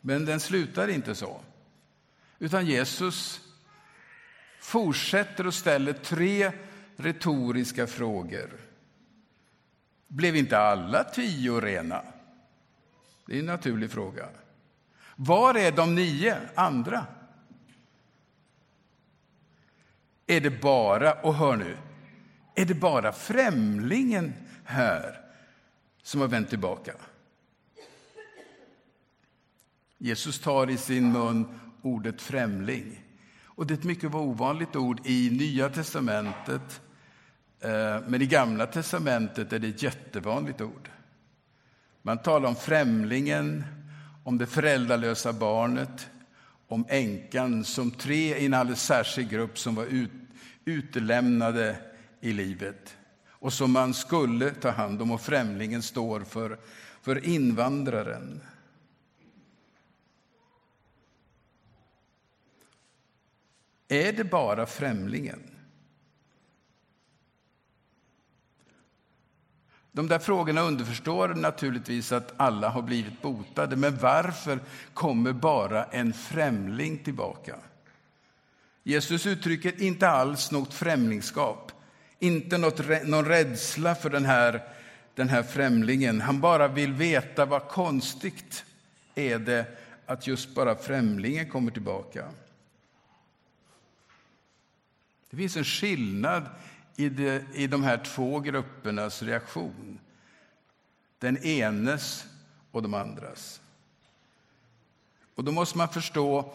Men 0.00 0.24
den 0.24 0.40
slutar 0.40 0.88
inte 0.88 1.14
så. 1.14 1.40
Utan 2.38 2.66
Jesus 2.66 3.40
fortsätter 4.60 5.46
och 5.46 5.54
ställer 5.54 5.92
tre 5.92 6.52
retoriska 6.96 7.86
frågor. 7.86 8.50
Blev 10.08 10.36
inte 10.36 10.58
alla 10.58 11.04
tio 11.04 11.60
rena? 11.60 12.02
Det 13.26 13.34
är 13.34 13.38
en 13.38 13.46
naturlig 13.46 13.90
fråga. 13.90 14.28
Var 15.16 15.54
är 15.54 15.72
de 15.72 15.94
nio 15.94 16.36
andra? 16.54 17.06
Är 20.26 20.40
det 20.40 20.50
bara, 20.50 21.12
och 21.12 21.34
hör 21.34 21.56
nu, 21.56 21.76
är 22.54 22.64
det 22.64 22.74
bara 22.74 23.12
främlingen 23.12 24.32
här 24.64 25.20
som 26.02 26.20
har 26.20 26.28
vänt 26.28 26.48
tillbaka? 26.48 26.94
Jesus 29.98 30.40
tar 30.40 30.70
i 30.70 30.76
sin 30.76 31.12
mun 31.12 31.60
ordet 31.82 32.22
främling. 32.22 33.04
Och 33.44 33.66
det 33.66 33.74
är 33.74 33.78
ett 33.78 33.84
mycket 33.84 34.14
ovanligt 34.14 34.76
ord 34.76 35.00
i 35.06 35.30
Nya 35.30 35.68
testamentet. 35.68 36.80
Eh, 37.64 38.00
men 38.06 38.22
i 38.22 38.26
Gamla 38.26 38.66
testamentet 38.66 39.52
är 39.52 39.58
det 39.58 39.68
ett 39.68 39.82
jättevanligt 39.82 40.60
ord. 40.60 40.90
Man 42.02 42.18
talar 42.18 42.48
om 42.48 42.56
främlingen, 42.56 43.64
om 44.24 44.38
det 44.38 44.46
föräldralösa 44.46 45.32
barnet, 45.32 46.10
om 46.68 46.84
änkan 46.88 47.64
som 47.64 47.90
tre 47.90 48.36
i 48.36 48.46
en 48.46 48.54
alldeles 48.54 48.82
särskild 48.82 49.30
grupp 49.30 49.58
som 49.58 49.74
var 49.74 49.84
ut, 49.84 50.10
utelämnade 50.64 51.76
i 52.20 52.32
livet 52.32 52.96
och 53.28 53.52
som 53.52 53.72
man 53.72 53.94
skulle 53.94 54.50
ta 54.50 54.70
hand 54.70 55.02
om. 55.02 55.10
Och 55.10 55.20
främlingen 55.20 55.82
står 55.82 56.20
för, 56.20 56.58
för 57.02 57.26
invandraren. 57.26 58.40
Är 63.88 64.12
det 64.12 64.24
bara 64.24 64.66
främlingen? 64.66 65.53
De 69.96 70.08
där 70.08 70.18
frågorna 70.18 70.60
underförstår 70.60 71.28
naturligtvis 71.28 72.12
att 72.12 72.34
alla 72.36 72.68
har 72.68 72.82
blivit 72.82 73.22
botade. 73.22 73.76
Men 73.76 73.96
varför 73.96 74.60
kommer 74.94 75.32
bara 75.32 75.84
en 75.84 76.12
främling 76.12 76.98
tillbaka? 76.98 77.56
Jesus 78.82 79.26
uttrycker 79.26 79.82
inte 79.82 80.08
alls 80.08 80.50
något 80.50 80.74
främlingskap, 80.74 81.72
inte 82.18 82.58
något, 82.58 83.06
någon 83.06 83.24
rädsla 83.24 83.94
för 83.94 84.10
den 84.10 84.24
här, 84.24 84.62
den 85.14 85.28
här 85.28 85.42
främlingen. 85.42 86.20
Han 86.20 86.40
bara 86.40 86.68
vill 86.68 86.92
veta 86.92 87.44
vad 87.44 87.68
konstigt 87.68 88.64
är 89.14 89.38
det 89.38 89.66
att 90.06 90.26
just 90.26 90.54
bara 90.54 90.76
främlingen 90.76 91.50
kommer 91.50 91.70
tillbaka. 91.70 92.24
Det 95.30 95.36
finns 95.36 95.56
en 95.56 95.64
skillnad 95.64 96.42
i, 96.96 97.08
det, 97.08 97.44
i 97.54 97.66
de 97.66 97.82
här 97.84 97.98
två 98.04 98.40
gruppernas 98.40 99.22
reaktion. 99.22 99.98
Den 101.18 101.38
enes 101.44 102.24
och 102.70 102.82
de 102.82 102.94
andras. 102.94 103.60
Och 105.34 105.44
då 105.44 105.52
måste 105.52 105.78
man 105.78 105.88
förstå 105.88 106.54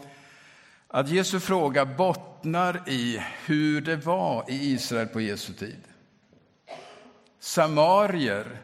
att 0.88 1.10
Jesu 1.10 1.39
fråga 1.39 1.86
bottnar 1.86 2.89
i 2.89 3.24
hur 3.46 3.81
det 3.81 3.96
var 3.96 4.46
i 4.48 4.72
Israel 4.72 5.08
på 5.08 5.22
Jesu 5.22 5.53
tid. 5.53 5.84
Samarier 7.39 8.62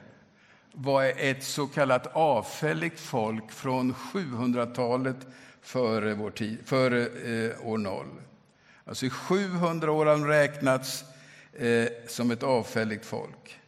var 0.72 1.04
ett 1.04 1.44
så 1.44 1.68
kallat 1.68 2.08
avfälligt 2.16 3.00
folk 3.00 3.52
från 3.52 3.94
700-talet 3.94 5.18
före, 5.62 6.14
vår 6.14 6.32
tid, 6.32 6.58
före 6.66 7.02
eh, 7.02 7.68
år 7.68 7.78
0. 7.78 8.06
Alltså 8.86 9.06
i 9.06 9.10
700 9.10 9.92
år 9.92 10.06
har 10.06 10.14
de 10.14 10.28
räknats 10.28 11.04
eh, 11.56 11.88
som 12.08 12.32
ett 12.32 12.44
avfälligt 12.44 13.06
folk. 13.06 13.60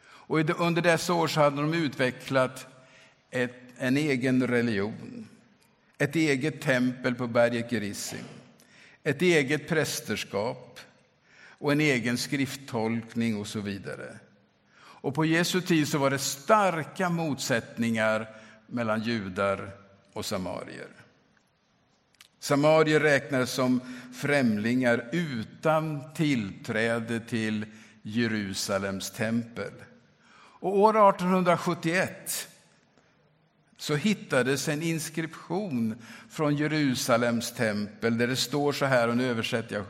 Och 0.00 0.60
under 0.60 0.82
dessa 0.82 1.14
år 1.14 1.28
så 1.28 1.40
hade 1.40 1.62
de 1.62 1.74
utvecklat 1.74 2.66
ett, 3.30 3.54
en 3.78 3.96
egen 3.96 4.46
religion, 4.46 5.28
ett 5.98 6.16
eget 6.16 6.60
tempel 6.60 7.14
på 7.14 7.26
berget 7.26 7.70
Gerizim, 7.72 8.24
ett 9.02 9.22
eget 9.22 9.68
prästerskap 9.68 10.80
och 11.58 11.72
en 11.72 11.80
egen 11.80 12.18
skrifttolkning 12.18 13.36
och 13.36 13.46
så 13.46 13.60
vidare. 13.60 14.18
Och 15.00 15.14
på 15.14 15.24
Jesu 15.24 15.60
tid 15.60 15.88
så 15.88 15.98
var 15.98 16.10
det 16.10 16.18
starka 16.18 17.08
motsättningar 17.08 18.28
mellan 18.66 19.02
judar 19.02 19.70
och 20.12 20.24
samarier. 20.24 20.88
Samarier 22.40 23.00
räknades 23.00 23.50
som 23.50 23.80
främlingar 24.14 25.08
utan 25.12 26.14
tillträde 26.14 27.20
till 27.20 27.66
Jerusalems 28.02 29.10
tempel. 29.10 29.72
Och 30.60 30.78
år 30.78 30.90
1871 30.90 32.48
så 33.76 33.94
hittades 33.94 34.68
en 34.68 34.82
inskription 34.82 35.94
från 36.30 36.56
Jerusalems 36.56 37.52
tempel 37.52 38.18
där 38.18 38.26
det 38.26 38.36
står 38.36 38.72
så 38.72 38.86
här, 38.86 39.08
och 39.08 39.16
nu 39.16 39.26
översätter 39.26 39.74
jag 39.76 39.84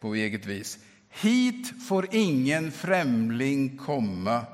på 0.00 0.14
eget 0.14 0.46
vis. 0.46 0.78
Hit 1.08 1.88
får 1.88 2.14
ingen 2.14 2.72
främling 2.72 3.76
komma, 3.78 4.44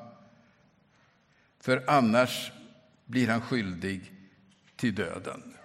för 1.61 1.85
annars 1.87 2.53
blir 3.05 3.29
han 3.29 3.41
skyldig 3.41 4.13
till 4.77 4.95
döden. 4.95 5.56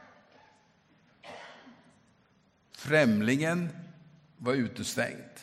Främlingen 2.81 3.69
var 4.37 4.53
utestängd. 4.53 5.39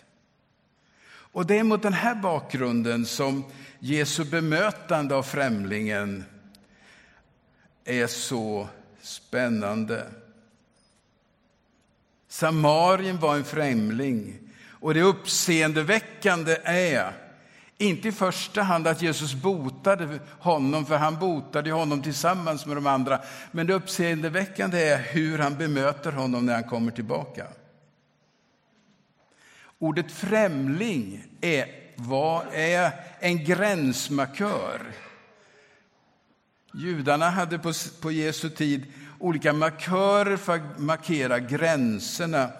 Och 1.08 1.46
det 1.46 1.58
är 1.58 1.64
mot 1.64 1.82
den 1.82 1.92
här 1.92 2.14
bakgrunden 2.14 3.06
som 3.06 3.44
Jesu 3.78 4.24
bemötande 4.24 5.14
av 5.14 5.22
främlingen 5.22 6.24
är 7.84 8.06
så 8.06 8.68
spännande. 9.00 10.06
Samarien 12.28 13.18
var 13.18 13.36
en 13.36 13.44
främling 13.44 14.38
och 14.70 14.94
det 14.94 15.02
uppseendeväckande 15.02 16.58
är 16.64 17.12
inte 17.78 18.08
i 18.08 18.12
första 18.12 18.62
hand 18.62 18.86
att 18.86 19.02
Jesus 19.02 19.34
botade 19.34 20.18
honom, 20.38 20.86
för 20.86 20.96
han 20.96 21.18
botade 21.18 21.72
honom 21.72 22.02
tillsammans 22.02 22.66
med 22.66 22.76
de 22.76 22.86
andra. 22.86 23.20
Men 23.50 23.66
det 23.66 23.74
uppseendeväckande 23.74 24.88
är 24.88 24.98
hur 24.98 25.38
han 25.38 25.58
bemöter 25.58 26.12
honom 26.12 26.46
när 26.46 26.54
han 26.54 26.64
kommer 26.64 26.92
tillbaka. 26.92 27.46
Ordet 29.78 30.12
främling 30.12 31.24
är, 31.40 31.66
vad 31.96 32.42
är 32.52 32.90
en 33.20 33.44
gränsmarkör. 33.44 34.80
Judarna 36.74 37.30
hade 37.30 37.58
på, 37.58 37.72
på 38.00 38.12
Jesu 38.12 38.50
tid 38.50 38.86
olika 39.18 39.52
markörer 39.52 40.36
för 40.36 40.54
att 40.54 40.78
markera 40.78 41.38
gränserna 41.38 42.50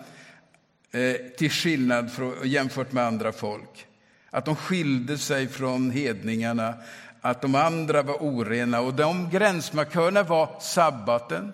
eh, 0.91 1.15
till 1.39 1.51
skillnad 1.51 2.13
från, 2.13 2.35
jämfört 2.45 2.93
med 2.93 3.05
andra 3.05 3.33
folk 3.33 3.88
att 4.31 4.45
de 4.45 4.57
skilde 4.57 5.19
sig 5.19 5.49
från 5.49 5.91
hedningarna, 5.91 6.75
att 7.21 7.43
de 7.43 7.55
andra 7.55 8.03
var 8.03 8.15
orena. 8.15 8.81
Och 8.81 8.95
de 8.95 9.31
gränsmarkörerna 9.31 10.23
var 10.23 10.61
sabbaten, 10.61 11.53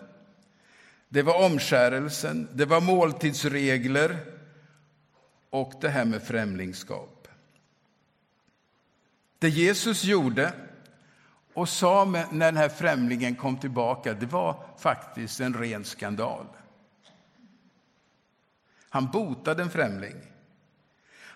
det 1.09 1.23
var 1.23 1.45
omskärelsen, 1.45 2.49
det 2.53 2.65
var 2.65 2.81
måltidsregler 2.81 4.17
och 5.51 5.73
det 5.81 5.89
här 5.89 6.05
med 6.05 6.23
främlingskap. 6.23 7.29
Det 9.39 9.49
Jesus 9.49 10.05
gjorde 10.05 10.53
och 11.55 11.69
sa 11.69 12.05
när 12.05 12.47
den 12.47 12.57
här 12.57 12.69
främlingen 12.69 13.37
kom 13.37 13.57
tillbaka, 13.57 14.15
det 14.15 14.27
var 14.27 14.65
faktiskt 14.79 15.41
en 15.41 15.55
ren 15.55 15.85
skandal. 15.85 16.47
Han 18.89 19.07
botade 19.07 19.63
en 19.63 19.71
främling. 19.71 20.34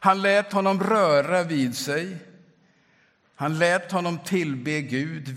Han 0.01 0.23
lät 0.23 0.53
honom 0.53 0.83
röra 0.83 1.43
vid 1.43 1.77
sig. 1.77 2.17
Han 3.35 3.59
lät 3.59 3.93
honom 3.93 4.19
tillbe 4.19 4.81
Gud. 4.81 5.37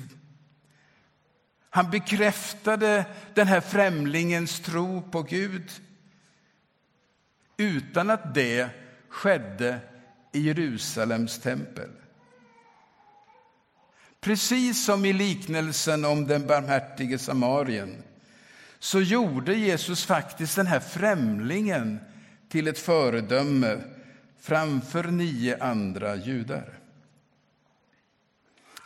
Han 1.69 1.91
bekräftade 1.91 3.05
den 3.33 3.47
här 3.47 3.61
främlingens 3.61 4.59
tro 4.59 5.01
på 5.01 5.21
Gud 5.23 5.71
utan 7.57 8.09
att 8.09 8.33
det 8.33 8.69
skedde 9.09 9.79
i 10.33 10.39
Jerusalems 10.39 11.39
tempel. 11.39 11.89
Precis 14.21 14.85
som 14.85 15.05
i 15.05 15.13
liknelsen 15.13 16.05
om 16.05 16.27
den 16.27 16.47
barmhärtige 16.47 17.19
samarien 17.19 18.03
så 18.79 19.01
gjorde 19.01 19.53
Jesus 19.53 20.05
faktiskt 20.05 20.55
den 20.55 20.67
här 20.67 20.79
främlingen 20.79 21.99
till 22.49 22.67
ett 22.67 22.79
föredöme 22.79 23.77
framför 24.41 25.03
nio 25.03 25.63
andra 25.63 26.15
judar. 26.15 26.79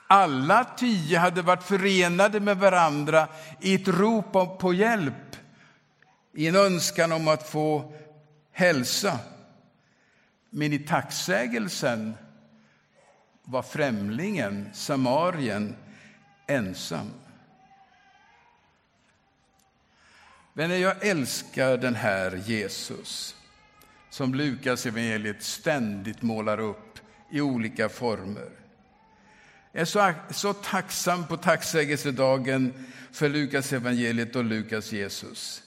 Alla 0.07 0.63
tio 0.63 1.19
hade 1.19 1.41
varit 1.41 1.63
förenade 1.63 2.39
med 2.39 2.57
varandra 2.57 3.27
i 3.61 3.75
ett 3.75 3.87
rop 3.87 4.59
på 4.59 4.73
hjälp, 4.73 5.35
i 6.33 6.47
en 6.47 6.55
önskan 6.55 7.11
om 7.11 7.27
att 7.27 7.49
få 7.49 7.93
hälsa. 8.51 9.19
Men 10.49 10.73
i 10.73 10.79
tacksägelsen 10.79 12.13
var 13.43 13.61
främlingen, 13.61 14.69
samarien, 14.73 15.75
ensam. 16.47 17.11
Vänner, 20.53 20.75
jag 20.75 21.05
älskar 21.05 21.77
den 21.77 21.95
här 21.95 22.35
Jesus 22.45 23.35
som 24.09 24.35
Lukas 24.35 24.85
evangeliet 24.85 25.43
ständigt 25.43 26.21
målar 26.21 26.59
upp 26.59 26.99
i 27.31 27.41
olika 27.41 27.89
former. 27.89 28.49
Jag 29.71 29.81
är 29.81 29.85
så, 29.85 30.13
så 30.31 30.53
tacksam 30.53 31.27
på 31.27 31.37
tacksägelsedagen 31.37 32.73
för 33.11 33.29
Lukas 33.29 33.73
evangeliet 33.73 34.35
och 34.35 34.43
Lukas 34.43 34.91
Jesus. 34.91 35.63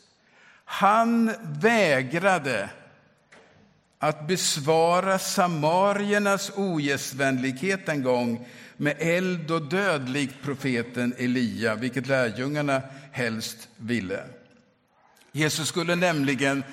Han 0.65 1.33
vägrade 1.61 2.71
att 3.99 4.27
besvara 4.27 5.19
samariernas 5.19 6.53
ogästvänlighet 6.57 7.89
en 7.89 8.03
gång 8.03 8.49
med 8.77 8.97
eld 8.99 9.51
och 9.51 9.63
död 9.63 10.09
likt 10.09 10.43
profeten 10.43 11.15
Elia, 11.19 11.75
vilket 11.75 12.07
lärjungarna 12.07 12.83
helst 13.13 13.69
ville. 13.77 14.25
Jesus 15.33 15.69
skulle 15.69 15.97
nämligen 15.97 16.65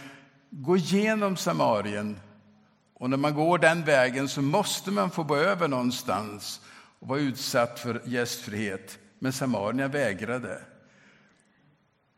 gå 0.57 0.77
igenom 0.77 1.37
Samarien 1.37 2.19
och 2.93 3.09
när 3.09 3.17
man 3.17 3.33
går 3.33 3.57
den 3.57 3.83
vägen 3.83 4.29
så 4.29 4.41
måste 4.41 4.91
man 4.91 5.11
få 5.11 5.23
gå 5.23 5.35
över 5.35 5.67
någonstans 5.67 6.61
och 6.99 7.07
vara 7.07 7.19
utsatt 7.19 7.79
för 7.79 8.01
gästfrihet. 8.05 8.99
Men 9.19 9.33
samarierna 9.33 9.87
vägrade. 9.87 10.61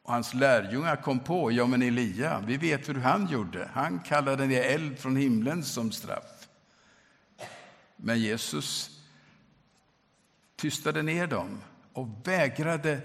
Och 0.03 0.13
hans 0.13 0.33
lärjungar 0.33 0.95
kom 0.95 1.19
på, 1.19 1.51
ja 1.51 1.67
men 1.67 1.81
Elia, 1.81 2.43
vi 2.47 2.57
vet 2.57 2.89
hur 2.89 2.95
han 2.95 3.27
gjorde. 3.27 3.69
Han 3.73 3.99
kallade 3.99 4.45
ner 4.45 4.61
eld 4.61 4.99
från 4.99 5.15
himlen 5.15 5.63
som 5.63 5.91
straff. 5.91 6.47
Men 7.95 8.19
Jesus 8.19 8.89
tystade 10.55 11.01
ner 11.01 11.27
dem 11.27 11.61
och 11.93 12.07
vägrade 12.27 13.01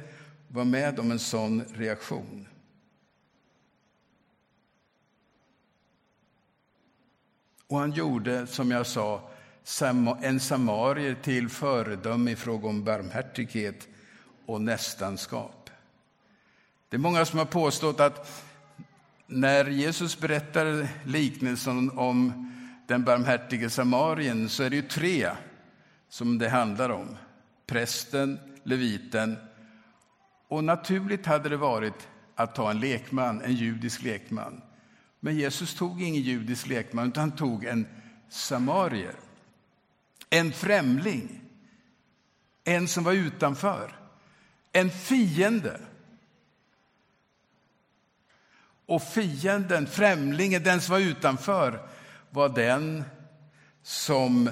vara 0.49 0.65
med 0.65 0.99
om 1.01 1.11
en 1.11 1.19
sån 1.19 1.65
reaktion. 1.75 2.47
Och 7.73 7.79
han 7.79 7.93
gjorde, 7.93 8.47
som 8.47 8.71
jag 8.71 8.87
sa, 8.87 9.31
en 10.23 10.41
samarier 10.41 11.17
till 11.23 11.49
föredöme 11.49 12.31
i 12.31 12.37
fråga 12.37 12.69
om 12.69 12.85
barmhärtighet 12.85 13.89
och 14.47 14.61
nästanskap. 14.61 15.71
Det 16.89 16.97
är 16.97 16.99
många 16.99 17.25
som 17.25 17.39
har 17.39 17.47
påstått 17.47 18.01
att 18.01 18.45
när 19.27 19.65
Jesus 19.65 20.21
berättar 20.21 20.89
liknelsen 21.05 21.91
om 21.99 22.51
den 22.87 23.05
barmhärtige 23.05 23.71
samarien 23.71 24.49
så 24.49 24.63
är 24.63 24.71
det 24.71 24.77
ju 24.77 24.83
tre 24.83 25.31
som 26.09 26.39
det 26.39 26.49
handlar 26.49 26.91
om. 26.91 27.17
Prästen, 27.67 28.39
leviten 28.63 29.37
och 30.49 30.65
naturligt 30.65 31.27
hade 31.27 31.49
det 31.49 31.57
varit 31.57 32.09
att 32.35 32.55
ta 32.55 32.71
en 32.71 32.81
lekman, 32.81 33.41
en 33.41 33.55
judisk 33.55 34.03
lekman. 34.03 34.63
Men 35.25 35.37
Jesus 35.37 35.75
tog 35.75 36.03
ingen 36.03 36.23
judisk 36.23 36.67
lekman, 36.67 37.09
utan 37.09 37.21
han 37.21 37.37
tog 37.37 37.65
en 37.65 37.87
samarier. 38.29 39.15
En 40.31 40.53
främling, 40.53 41.41
en 42.65 42.89
som 42.89 43.05
var 43.05 43.13
utanför, 43.13 43.97
en 44.73 44.91
fiende. 44.91 45.81
Och 48.87 49.03
fienden, 49.03 49.87
främlingen, 49.87 50.63
den 50.63 50.81
som 50.81 50.93
var 50.93 51.01
utanför 51.01 51.89
var 52.31 52.49
den 52.49 53.05
som 53.83 54.51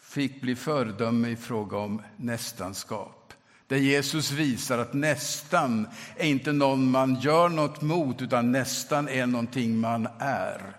fick 0.00 0.40
bli 0.40 0.56
föredöme 0.56 1.28
i 1.28 1.36
fråga 1.36 1.76
om 1.76 2.02
nästanskap. 2.16 3.34
Där 3.68 3.76
Jesus 3.76 4.30
visar 4.30 4.78
att 4.78 4.92
nästan 4.92 5.88
är 6.16 6.26
inte 6.26 6.52
någon 6.52 6.90
man 6.90 7.20
gör 7.20 7.48
något 7.48 7.82
mot, 7.82 8.22
utan 8.22 8.52
nästan 8.52 9.08
är 9.08 9.26
någonting 9.26 9.78
man 9.78 10.08
är. 10.18 10.76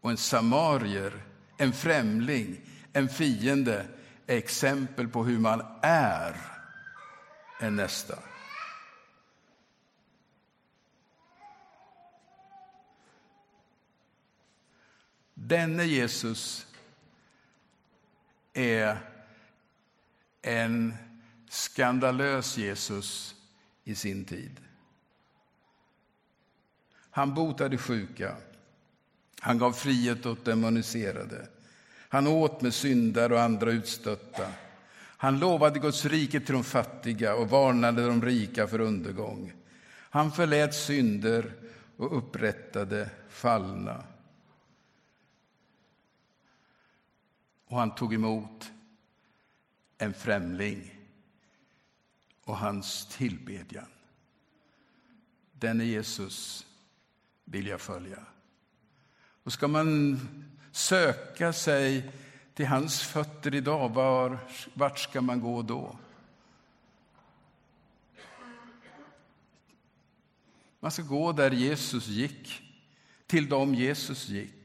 Och 0.00 0.10
en 0.10 0.16
samarier, 0.16 1.12
en 1.56 1.72
främling, 1.72 2.60
en 2.92 3.08
fiende 3.08 3.86
är 4.26 4.36
exempel 4.36 5.08
på 5.08 5.24
hur 5.24 5.38
man 5.38 5.62
är 5.82 6.36
en 7.60 7.76
nästa. 7.76 8.18
Denne 15.34 15.84
Jesus 15.84 16.66
är 18.52 18.98
en 20.42 20.94
skandalös 21.56 22.56
Jesus 22.56 23.34
i 23.84 23.94
sin 23.94 24.24
tid. 24.24 24.60
Han 27.10 27.34
botade 27.34 27.78
sjuka. 27.78 28.36
Han 29.40 29.58
gav 29.58 29.72
frihet 29.72 30.26
åt 30.26 30.44
demoniserade. 30.44 31.48
Han 32.08 32.26
åt 32.26 32.60
med 32.60 32.74
syndare 32.74 33.34
och 33.34 33.42
andra 33.42 33.70
utstötta. 33.70 34.52
Han 34.98 35.38
lovade 35.38 35.78
Guds 35.78 36.04
rike 36.04 36.40
till 36.40 36.54
de 36.54 36.64
fattiga 36.64 37.34
och 37.34 37.50
varnade 37.50 38.06
de 38.06 38.22
rika 38.22 38.66
för 38.66 38.80
undergång. 38.80 39.52
Han 39.92 40.32
förlät 40.32 40.74
synder 40.74 41.52
och 41.96 42.18
upprättade 42.18 43.10
fallna. 43.28 44.04
Och 47.66 47.78
han 47.78 47.94
tog 47.94 48.14
emot 48.14 48.70
en 49.98 50.14
främling 50.14 50.95
och 52.46 52.56
hans 52.56 53.06
tillbedjan. 53.06 53.86
Denne 55.52 55.84
Jesus 55.84 56.66
vill 57.44 57.66
jag 57.66 57.80
följa. 57.80 58.18
Och 59.42 59.52
ska 59.52 59.68
man 59.68 60.20
söka 60.72 61.52
sig 61.52 62.12
till 62.54 62.66
hans 62.66 63.02
fötter 63.02 63.54
idag, 63.54 63.88
var, 63.88 64.38
vart 64.74 64.98
ska 64.98 65.20
man 65.20 65.40
gå 65.40 65.62
då? 65.62 65.98
Man 70.80 70.90
ska 70.90 71.02
gå 71.02 71.32
där 71.32 71.50
Jesus 71.50 72.06
gick, 72.06 72.62
till 73.26 73.48
dem 73.48 73.74
Jesus 73.74 74.28
gick 74.28 74.56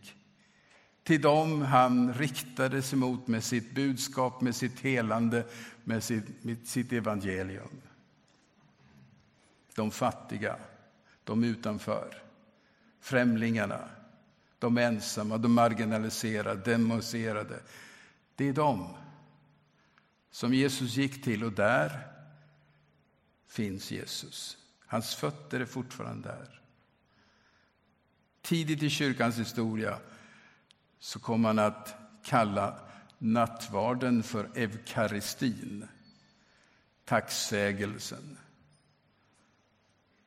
till 1.03 1.21
dem 1.21 1.61
han 1.61 2.13
riktade 2.13 2.81
sig 2.81 2.99
mot 2.99 3.27
med 3.27 3.43
sitt 3.43 3.75
budskap, 3.75 4.41
med 4.41 4.55
sitt 4.55 4.79
helande, 4.79 5.45
med 5.83 6.03
sitt, 6.03 6.43
med 6.43 6.67
sitt 6.67 6.93
evangelium. 6.93 7.81
De 9.75 9.91
fattiga, 9.91 10.59
de 11.23 11.43
utanför, 11.43 12.23
främlingarna, 12.99 13.89
de 14.59 14.77
ensamma, 14.77 15.37
de 15.37 15.53
marginaliserade, 15.53 16.71
demoniserade. 16.71 17.59
Det 18.35 18.47
är 18.47 18.53
de 18.53 18.95
som 20.31 20.53
Jesus 20.53 20.95
gick 20.95 21.23
till 21.23 21.43
och 21.43 21.51
där 21.51 22.07
finns 23.47 23.91
Jesus. 23.91 24.57
Hans 24.85 25.15
fötter 25.15 25.59
är 25.59 25.65
fortfarande 25.65 26.29
där. 26.29 26.61
Tidigt 28.41 28.83
i 28.83 28.89
kyrkans 28.89 29.39
historia 29.39 29.99
så 30.99 31.19
kom 31.19 31.45
han 31.45 31.59
att 31.59 31.95
kalla 32.23 32.79
nattvarden 33.21 34.23
för 34.23 34.49
eukaristin, 34.55 35.87
tacksägelsen. 37.05 38.37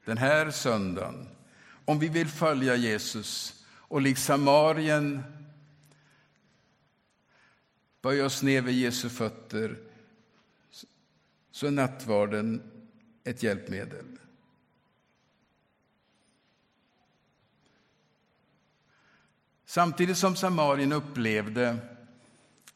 Den 0.04 0.18
här 0.18 0.50
söndagen, 0.50 1.28
om 1.84 1.98
vi 1.98 2.08
vill 2.08 2.28
följa 2.28 2.76
Jesus 2.76 3.64
och 3.68 4.00
likt 4.00 4.20
Samarien 4.20 5.22
böja 8.00 8.24
oss 8.24 8.42
ner 8.42 8.62
vid 8.62 8.74
Jesu 8.74 9.08
fötter 9.08 9.78
så 11.50 11.66
är 11.66 11.70
nattvarden 11.70 12.62
ett 13.24 13.42
hjälpmedel. 13.42 14.18
Samtidigt 19.64 20.18
som 20.18 20.36
Samarien 20.36 20.92
upplevde 20.92 21.93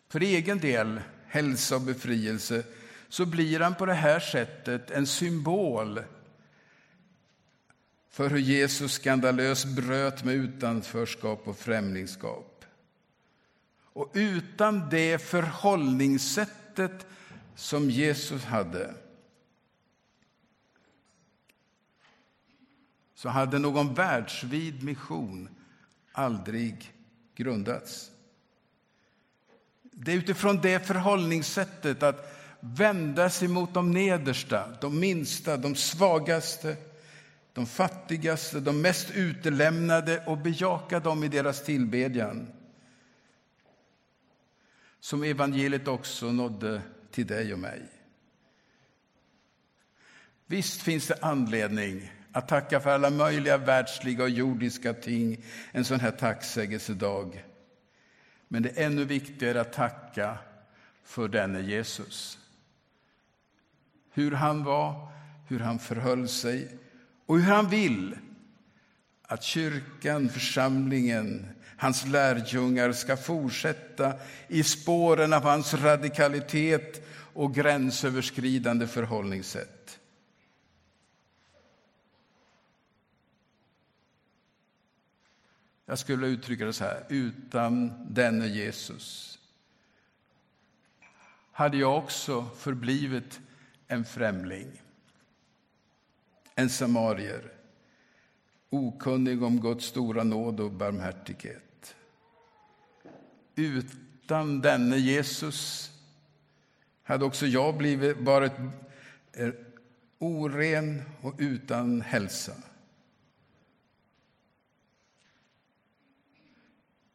för 0.09 0.21
egen 0.21 0.59
del 0.59 1.01
hälsa 1.27 1.77
och 1.77 1.83
befrielse 1.83 2.64
så 3.09 3.27
blir 3.27 3.61
han 3.61 3.75
på 3.75 3.87
det 3.87 3.94
här 3.94 4.21
sättet 4.21 4.90
en 4.90 5.07
symbol 5.07 6.01
för 8.11 8.31
hur 8.31 8.38
Jesus 8.38 8.92
skandalöst 8.92 9.66
bröt 9.66 10.25
med 10.25 10.35
utanförskap 10.35 11.49
och 11.49 11.59
främlingskap. 11.59 12.64
Och 13.81 14.11
utan 14.14 14.88
det 14.88 15.18
förhållningssättet 15.18 17.07
som 17.55 17.90
Jesus 17.90 18.44
hade 18.44 18.94
så 23.14 23.29
hade 23.29 23.59
någon 23.59 23.94
världsvid 23.94 24.83
mission 24.83 25.49
aldrig 26.12 26.94
grundats. 27.35 28.11
Det 30.01 30.13
är 30.13 30.17
utifrån 30.17 30.61
det 30.61 30.87
förhållningssättet 30.87 32.03
att 32.03 32.35
vända 32.61 33.31
sig 33.31 33.49
mot 33.49 33.75
de 33.75 33.91
nedersta, 33.91 34.69
de 34.81 35.01
minsta, 35.01 35.57
de 35.57 35.75
svagaste, 35.75 36.77
de 37.53 37.67
fattigaste, 37.67 38.61
de 38.61 38.81
mest 38.81 39.11
utelämnade 39.11 40.25
och 40.27 40.39
bejaka 40.39 41.01
dem 41.01 41.25
i 41.25 41.29
deras 41.29 41.65
tillbedjan. 41.65 42.47
Som 45.01 45.23
evangeliet 45.23 45.89
också 45.89 46.33
nådde 46.33 46.83
till 47.11 47.27
dig 47.27 47.53
och 47.53 47.59
mig. 47.59 47.83
Visst 50.47 50.83
finns 50.83 51.07
det 51.07 51.19
anledning 51.21 52.13
att 52.33 52.49
tacka 52.49 52.81
för 52.81 52.91
alla 52.91 53.11
möjliga 53.11 53.57
världsliga 53.57 54.23
och 54.23 54.31
jordiska 54.31 54.95
ting 54.95 55.45
en 55.73 55.85
sån 55.85 56.01
här 56.01 56.11
tacksägelsedag. 56.11 57.45
Men 58.49 58.63
det 58.63 58.79
är 58.79 58.87
ännu 58.87 59.05
viktigare 59.05 59.61
att 59.61 59.73
tacka 59.73 60.39
för 61.05 61.29
denne 61.29 61.61
Jesus. 61.61 62.39
Hur 64.13 64.31
han 64.31 64.65
var, 64.65 65.13
hur 65.49 65.61
han 65.61 65.79
förhöll 65.79 66.29
sig 66.29 66.69
och 67.27 67.39
hur 67.39 67.53
han 67.53 67.69
vill 67.69 68.17
att 69.23 69.43
kyrkan, 69.43 70.29
församlingen, 70.29 71.47
hans 71.77 72.07
lärjungar 72.07 72.93
ska 72.93 73.17
fortsätta 73.17 74.13
i 74.49 74.63
spåren 74.63 75.33
av 75.33 75.43
hans 75.43 75.75
radikalitet 75.75 77.09
och 77.33 77.55
gränsöverskridande 77.55 78.87
förhållningssätt. 78.87 79.78
Jag 85.90 85.98
skulle 85.98 86.27
uttrycka 86.27 86.66
det 86.66 86.72
så 86.72 86.85
här, 86.85 87.07
utan 87.09 87.92
denne 88.14 88.46
Jesus 88.46 89.38
hade 91.53 91.77
jag 91.77 91.98
också 91.98 92.46
förblivit 92.57 93.40
en 93.87 94.05
främling, 94.05 94.83
en 96.55 96.70
samarier, 96.70 97.53
okunnig 98.70 99.42
om 99.42 99.61
Guds 99.61 99.85
stora 99.85 100.24
nåd 100.24 100.61
och 100.61 100.72
barmhärtighet. 100.72 101.96
Utan 103.55 104.61
denne 104.61 104.96
Jesus 104.96 105.90
hade 107.03 107.24
också 107.24 107.46
jag 107.46 107.77
blivit, 107.77 108.16
varit 108.16 108.53
eh, 109.33 109.51
oren 110.18 111.03
och 111.20 111.35
utan 111.38 112.01
hälsa. 112.01 112.53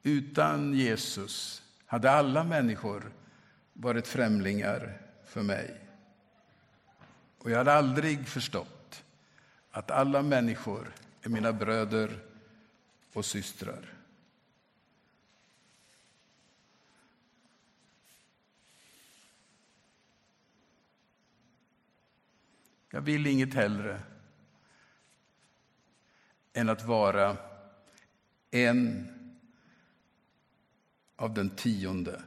Utan 0.03 0.73
Jesus 0.73 1.63
hade 1.85 2.11
alla 2.11 2.43
människor 2.43 3.11
varit 3.73 4.07
främlingar 4.07 5.01
för 5.25 5.43
mig. 5.43 5.79
Och 7.37 7.51
jag 7.51 7.57
hade 7.57 7.73
aldrig 7.73 8.27
förstått 8.27 9.03
att 9.71 9.91
alla 9.91 10.21
människor 10.21 10.93
är 11.21 11.29
mina 11.29 11.53
bröder 11.53 12.19
och 13.13 13.25
systrar. 13.25 13.93
Jag 22.89 23.01
vill 23.01 23.27
inget 23.27 23.53
hellre 23.53 24.01
än 26.53 26.69
att 26.69 26.83
vara 26.83 27.37
en 28.51 29.09
av 31.15 31.33
den 31.33 31.49
tionde 31.49 32.21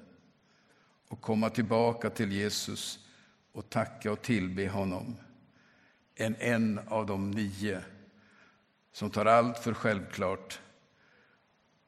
och 1.09 1.21
komma 1.21 1.51
tillbaka 1.51 2.11
till 2.11 2.33
Jesus 2.33 2.99
och 3.53 3.71
tacka 3.71 4.13
och 4.13 4.23
tillbe 4.23 4.69
honom 4.69 5.17
än 6.17 6.37
en 6.39 6.81
av 6.89 7.07
de 7.07 7.31
nio 7.31 7.83
som 8.93 9.11
tar 9.11 9.27
allt 9.27 9.59
för 9.59 9.75
självklart 9.75 10.61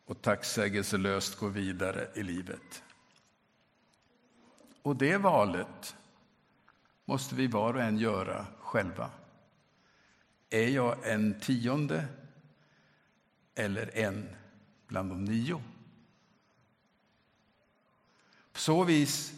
och 0.05 0.23
tacksägelselöst 0.23 1.39
går 1.39 1.51
vidare 1.51 2.09
i 2.15 2.23
livet. 2.23 2.83
Och 4.83 4.97
det 4.97 5.17
valet 5.17 5.97
måste 7.05 7.35
vi 7.35 7.47
var 7.47 7.75
och 7.75 7.83
en 7.83 7.99
göra 7.99 8.47
själva. 8.61 9.11
Är 10.51 10.69
jag 10.69 10.97
en 11.13 11.41
tionde 11.41 12.07
eller 13.55 13.99
en 13.99 14.29
bland 14.87 15.11
de 15.11 15.25
nio? 15.25 15.63
På 18.59 18.63
så 18.63 18.85
vis 18.85 19.33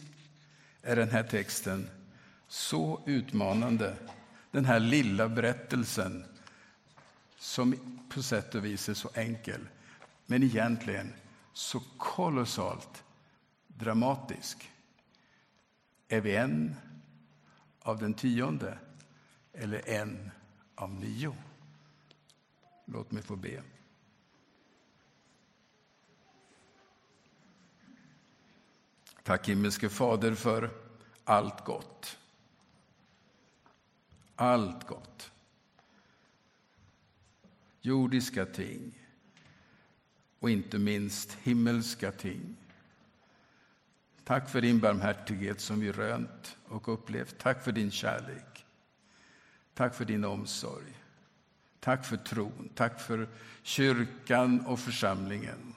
är 0.81 0.95
den 0.95 1.09
här 1.09 1.23
texten 1.23 1.89
så 2.47 3.03
utmanande, 3.05 3.95
den 4.51 4.65
här 4.65 4.79
lilla 4.79 5.29
berättelsen 5.29 6.25
som 7.37 7.75
på 8.09 8.23
sätt 8.23 8.55
och 8.55 8.65
vis 8.65 8.89
är 8.89 8.93
så 8.93 9.09
enkel, 9.13 9.67
men 10.25 10.43
egentligen 10.43 11.13
så 11.53 11.79
kolossalt 11.97 13.03
dramatisk. 13.67 14.71
Är 16.07 16.21
vi 16.21 16.35
en 16.35 16.75
av 17.79 17.99
den 17.99 18.13
tionde 18.13 18.77
eller 19.53 19.89
en 19.89 20.31
av 20.75 20.93
nio? 20.93 21.35
Låt 22.85 23.11
mig 23.11 23.23
få 23.23 23.35
be. 23.35 23.61
Tack 29.23 29.49
himmelske 29.49 29.89
Fader 29.89 30.35
för 30.35 30.69
allt 31.23 31.65
gott. 31.65 32.17
Allt 34.35 34.87
gott. 34.87 35.31
Jordiska 37.81 38.45
ting 38.45 39.07
och 40.39 40.49
inte 40.49 40.79
minst 40.79 41.33
himmelska 41.33 42.11
ting. 42.11 42.55
Tack 44.23 44.49
för 44.49 44.61
din 44.61 44.79
barmhärtighet 44.79 45.61
som 45.61 45.79
vi 45.79 45.91
rönt 45.91 46.57
och 46.65 46.93
upplevt. 46.93 47.37
Tack 47.37 47.63
för 47.63 47.71
din 47.71 47.91
kärlek. 47.91 48.65
Tack 49.73 49.95
för 49.95 50.05
din 50.05 50.25
omsorg. 50.25 50.97
Tack 51.79 52.05
för 52.05 52.17
tron. 52.17 52.69
Tack 52.75 53.01
för 53.01 53.29
kyrkan 53.63 54.65
och 54.65 54.79
församlingen. 54.79 55.73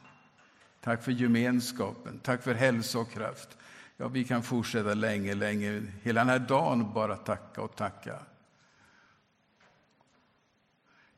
Tack 0.85 1.03
för 1.03 1.13
gemenskapen. 1.13 2.19
Tack 2.19 2.43
för 2.43 2.55
hälsa 2.55 2.99
och 2.99 3.11
kraft. 3.11 3.59
Ja, 3.97 4.09
vi 4.09 4.25
kan 4.25 4.43
fortsätta 4.43 4.95
länge, 4.95 5.35
länge, 5.35 5.83
hela 6.03 6.21
den 6.21 6.29
här 6.29 6.39
dagen 6.39 6.93
bara 6.93 7.17
tacka 7.17 7.63
och 7.63 7.77
tacka. 7.77 8.21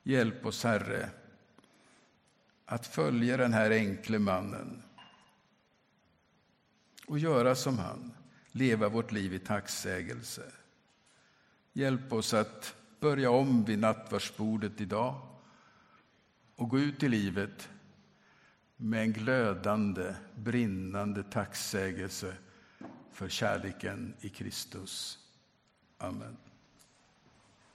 Hjälp 0.02 0.46
oss, 0.46 0.64
Herre, 0.64 1.10
att 2.66 2.86
följa 2.86 3.36
den 3.36 3.52
här 3.52 3.70
enkle 3.70 4.18
mannen 4.18 4.82
och 7.06 7.18
göra 7.18 7.54
som 7.54 7.78
han, 7.78 8.12
leva 8.52 8.88
vårt 8.88 9.12
liv 9.12 9.34
i 9.34 9.38
tacksägelse. 9.38 10.42
Hjälp 11.72 12.12
oss 12.12 12.34
att 12.34 12.74
börja 13.00 13.30
om 13.30 13.64
vid 13.64 13.78
nattvardsbordet 13.78 14.80
idag 14.80 15.20
och 16.56 16.68
gå 16.68 16.78
ut 16.78 17.02
i 17.02 17.08
livet 17.08 17.68
med 18.76 19.02
en 19.02 19.12
glödande, 19.12 20.14
brinnande 20.34 21.22
tacksägelse 21.22 22.34
för 23.12 23.28
kärleken 23.28 24.14
i 24.20 24.28
Kristus. 24.28 25.18
Amen. 25.98 26.36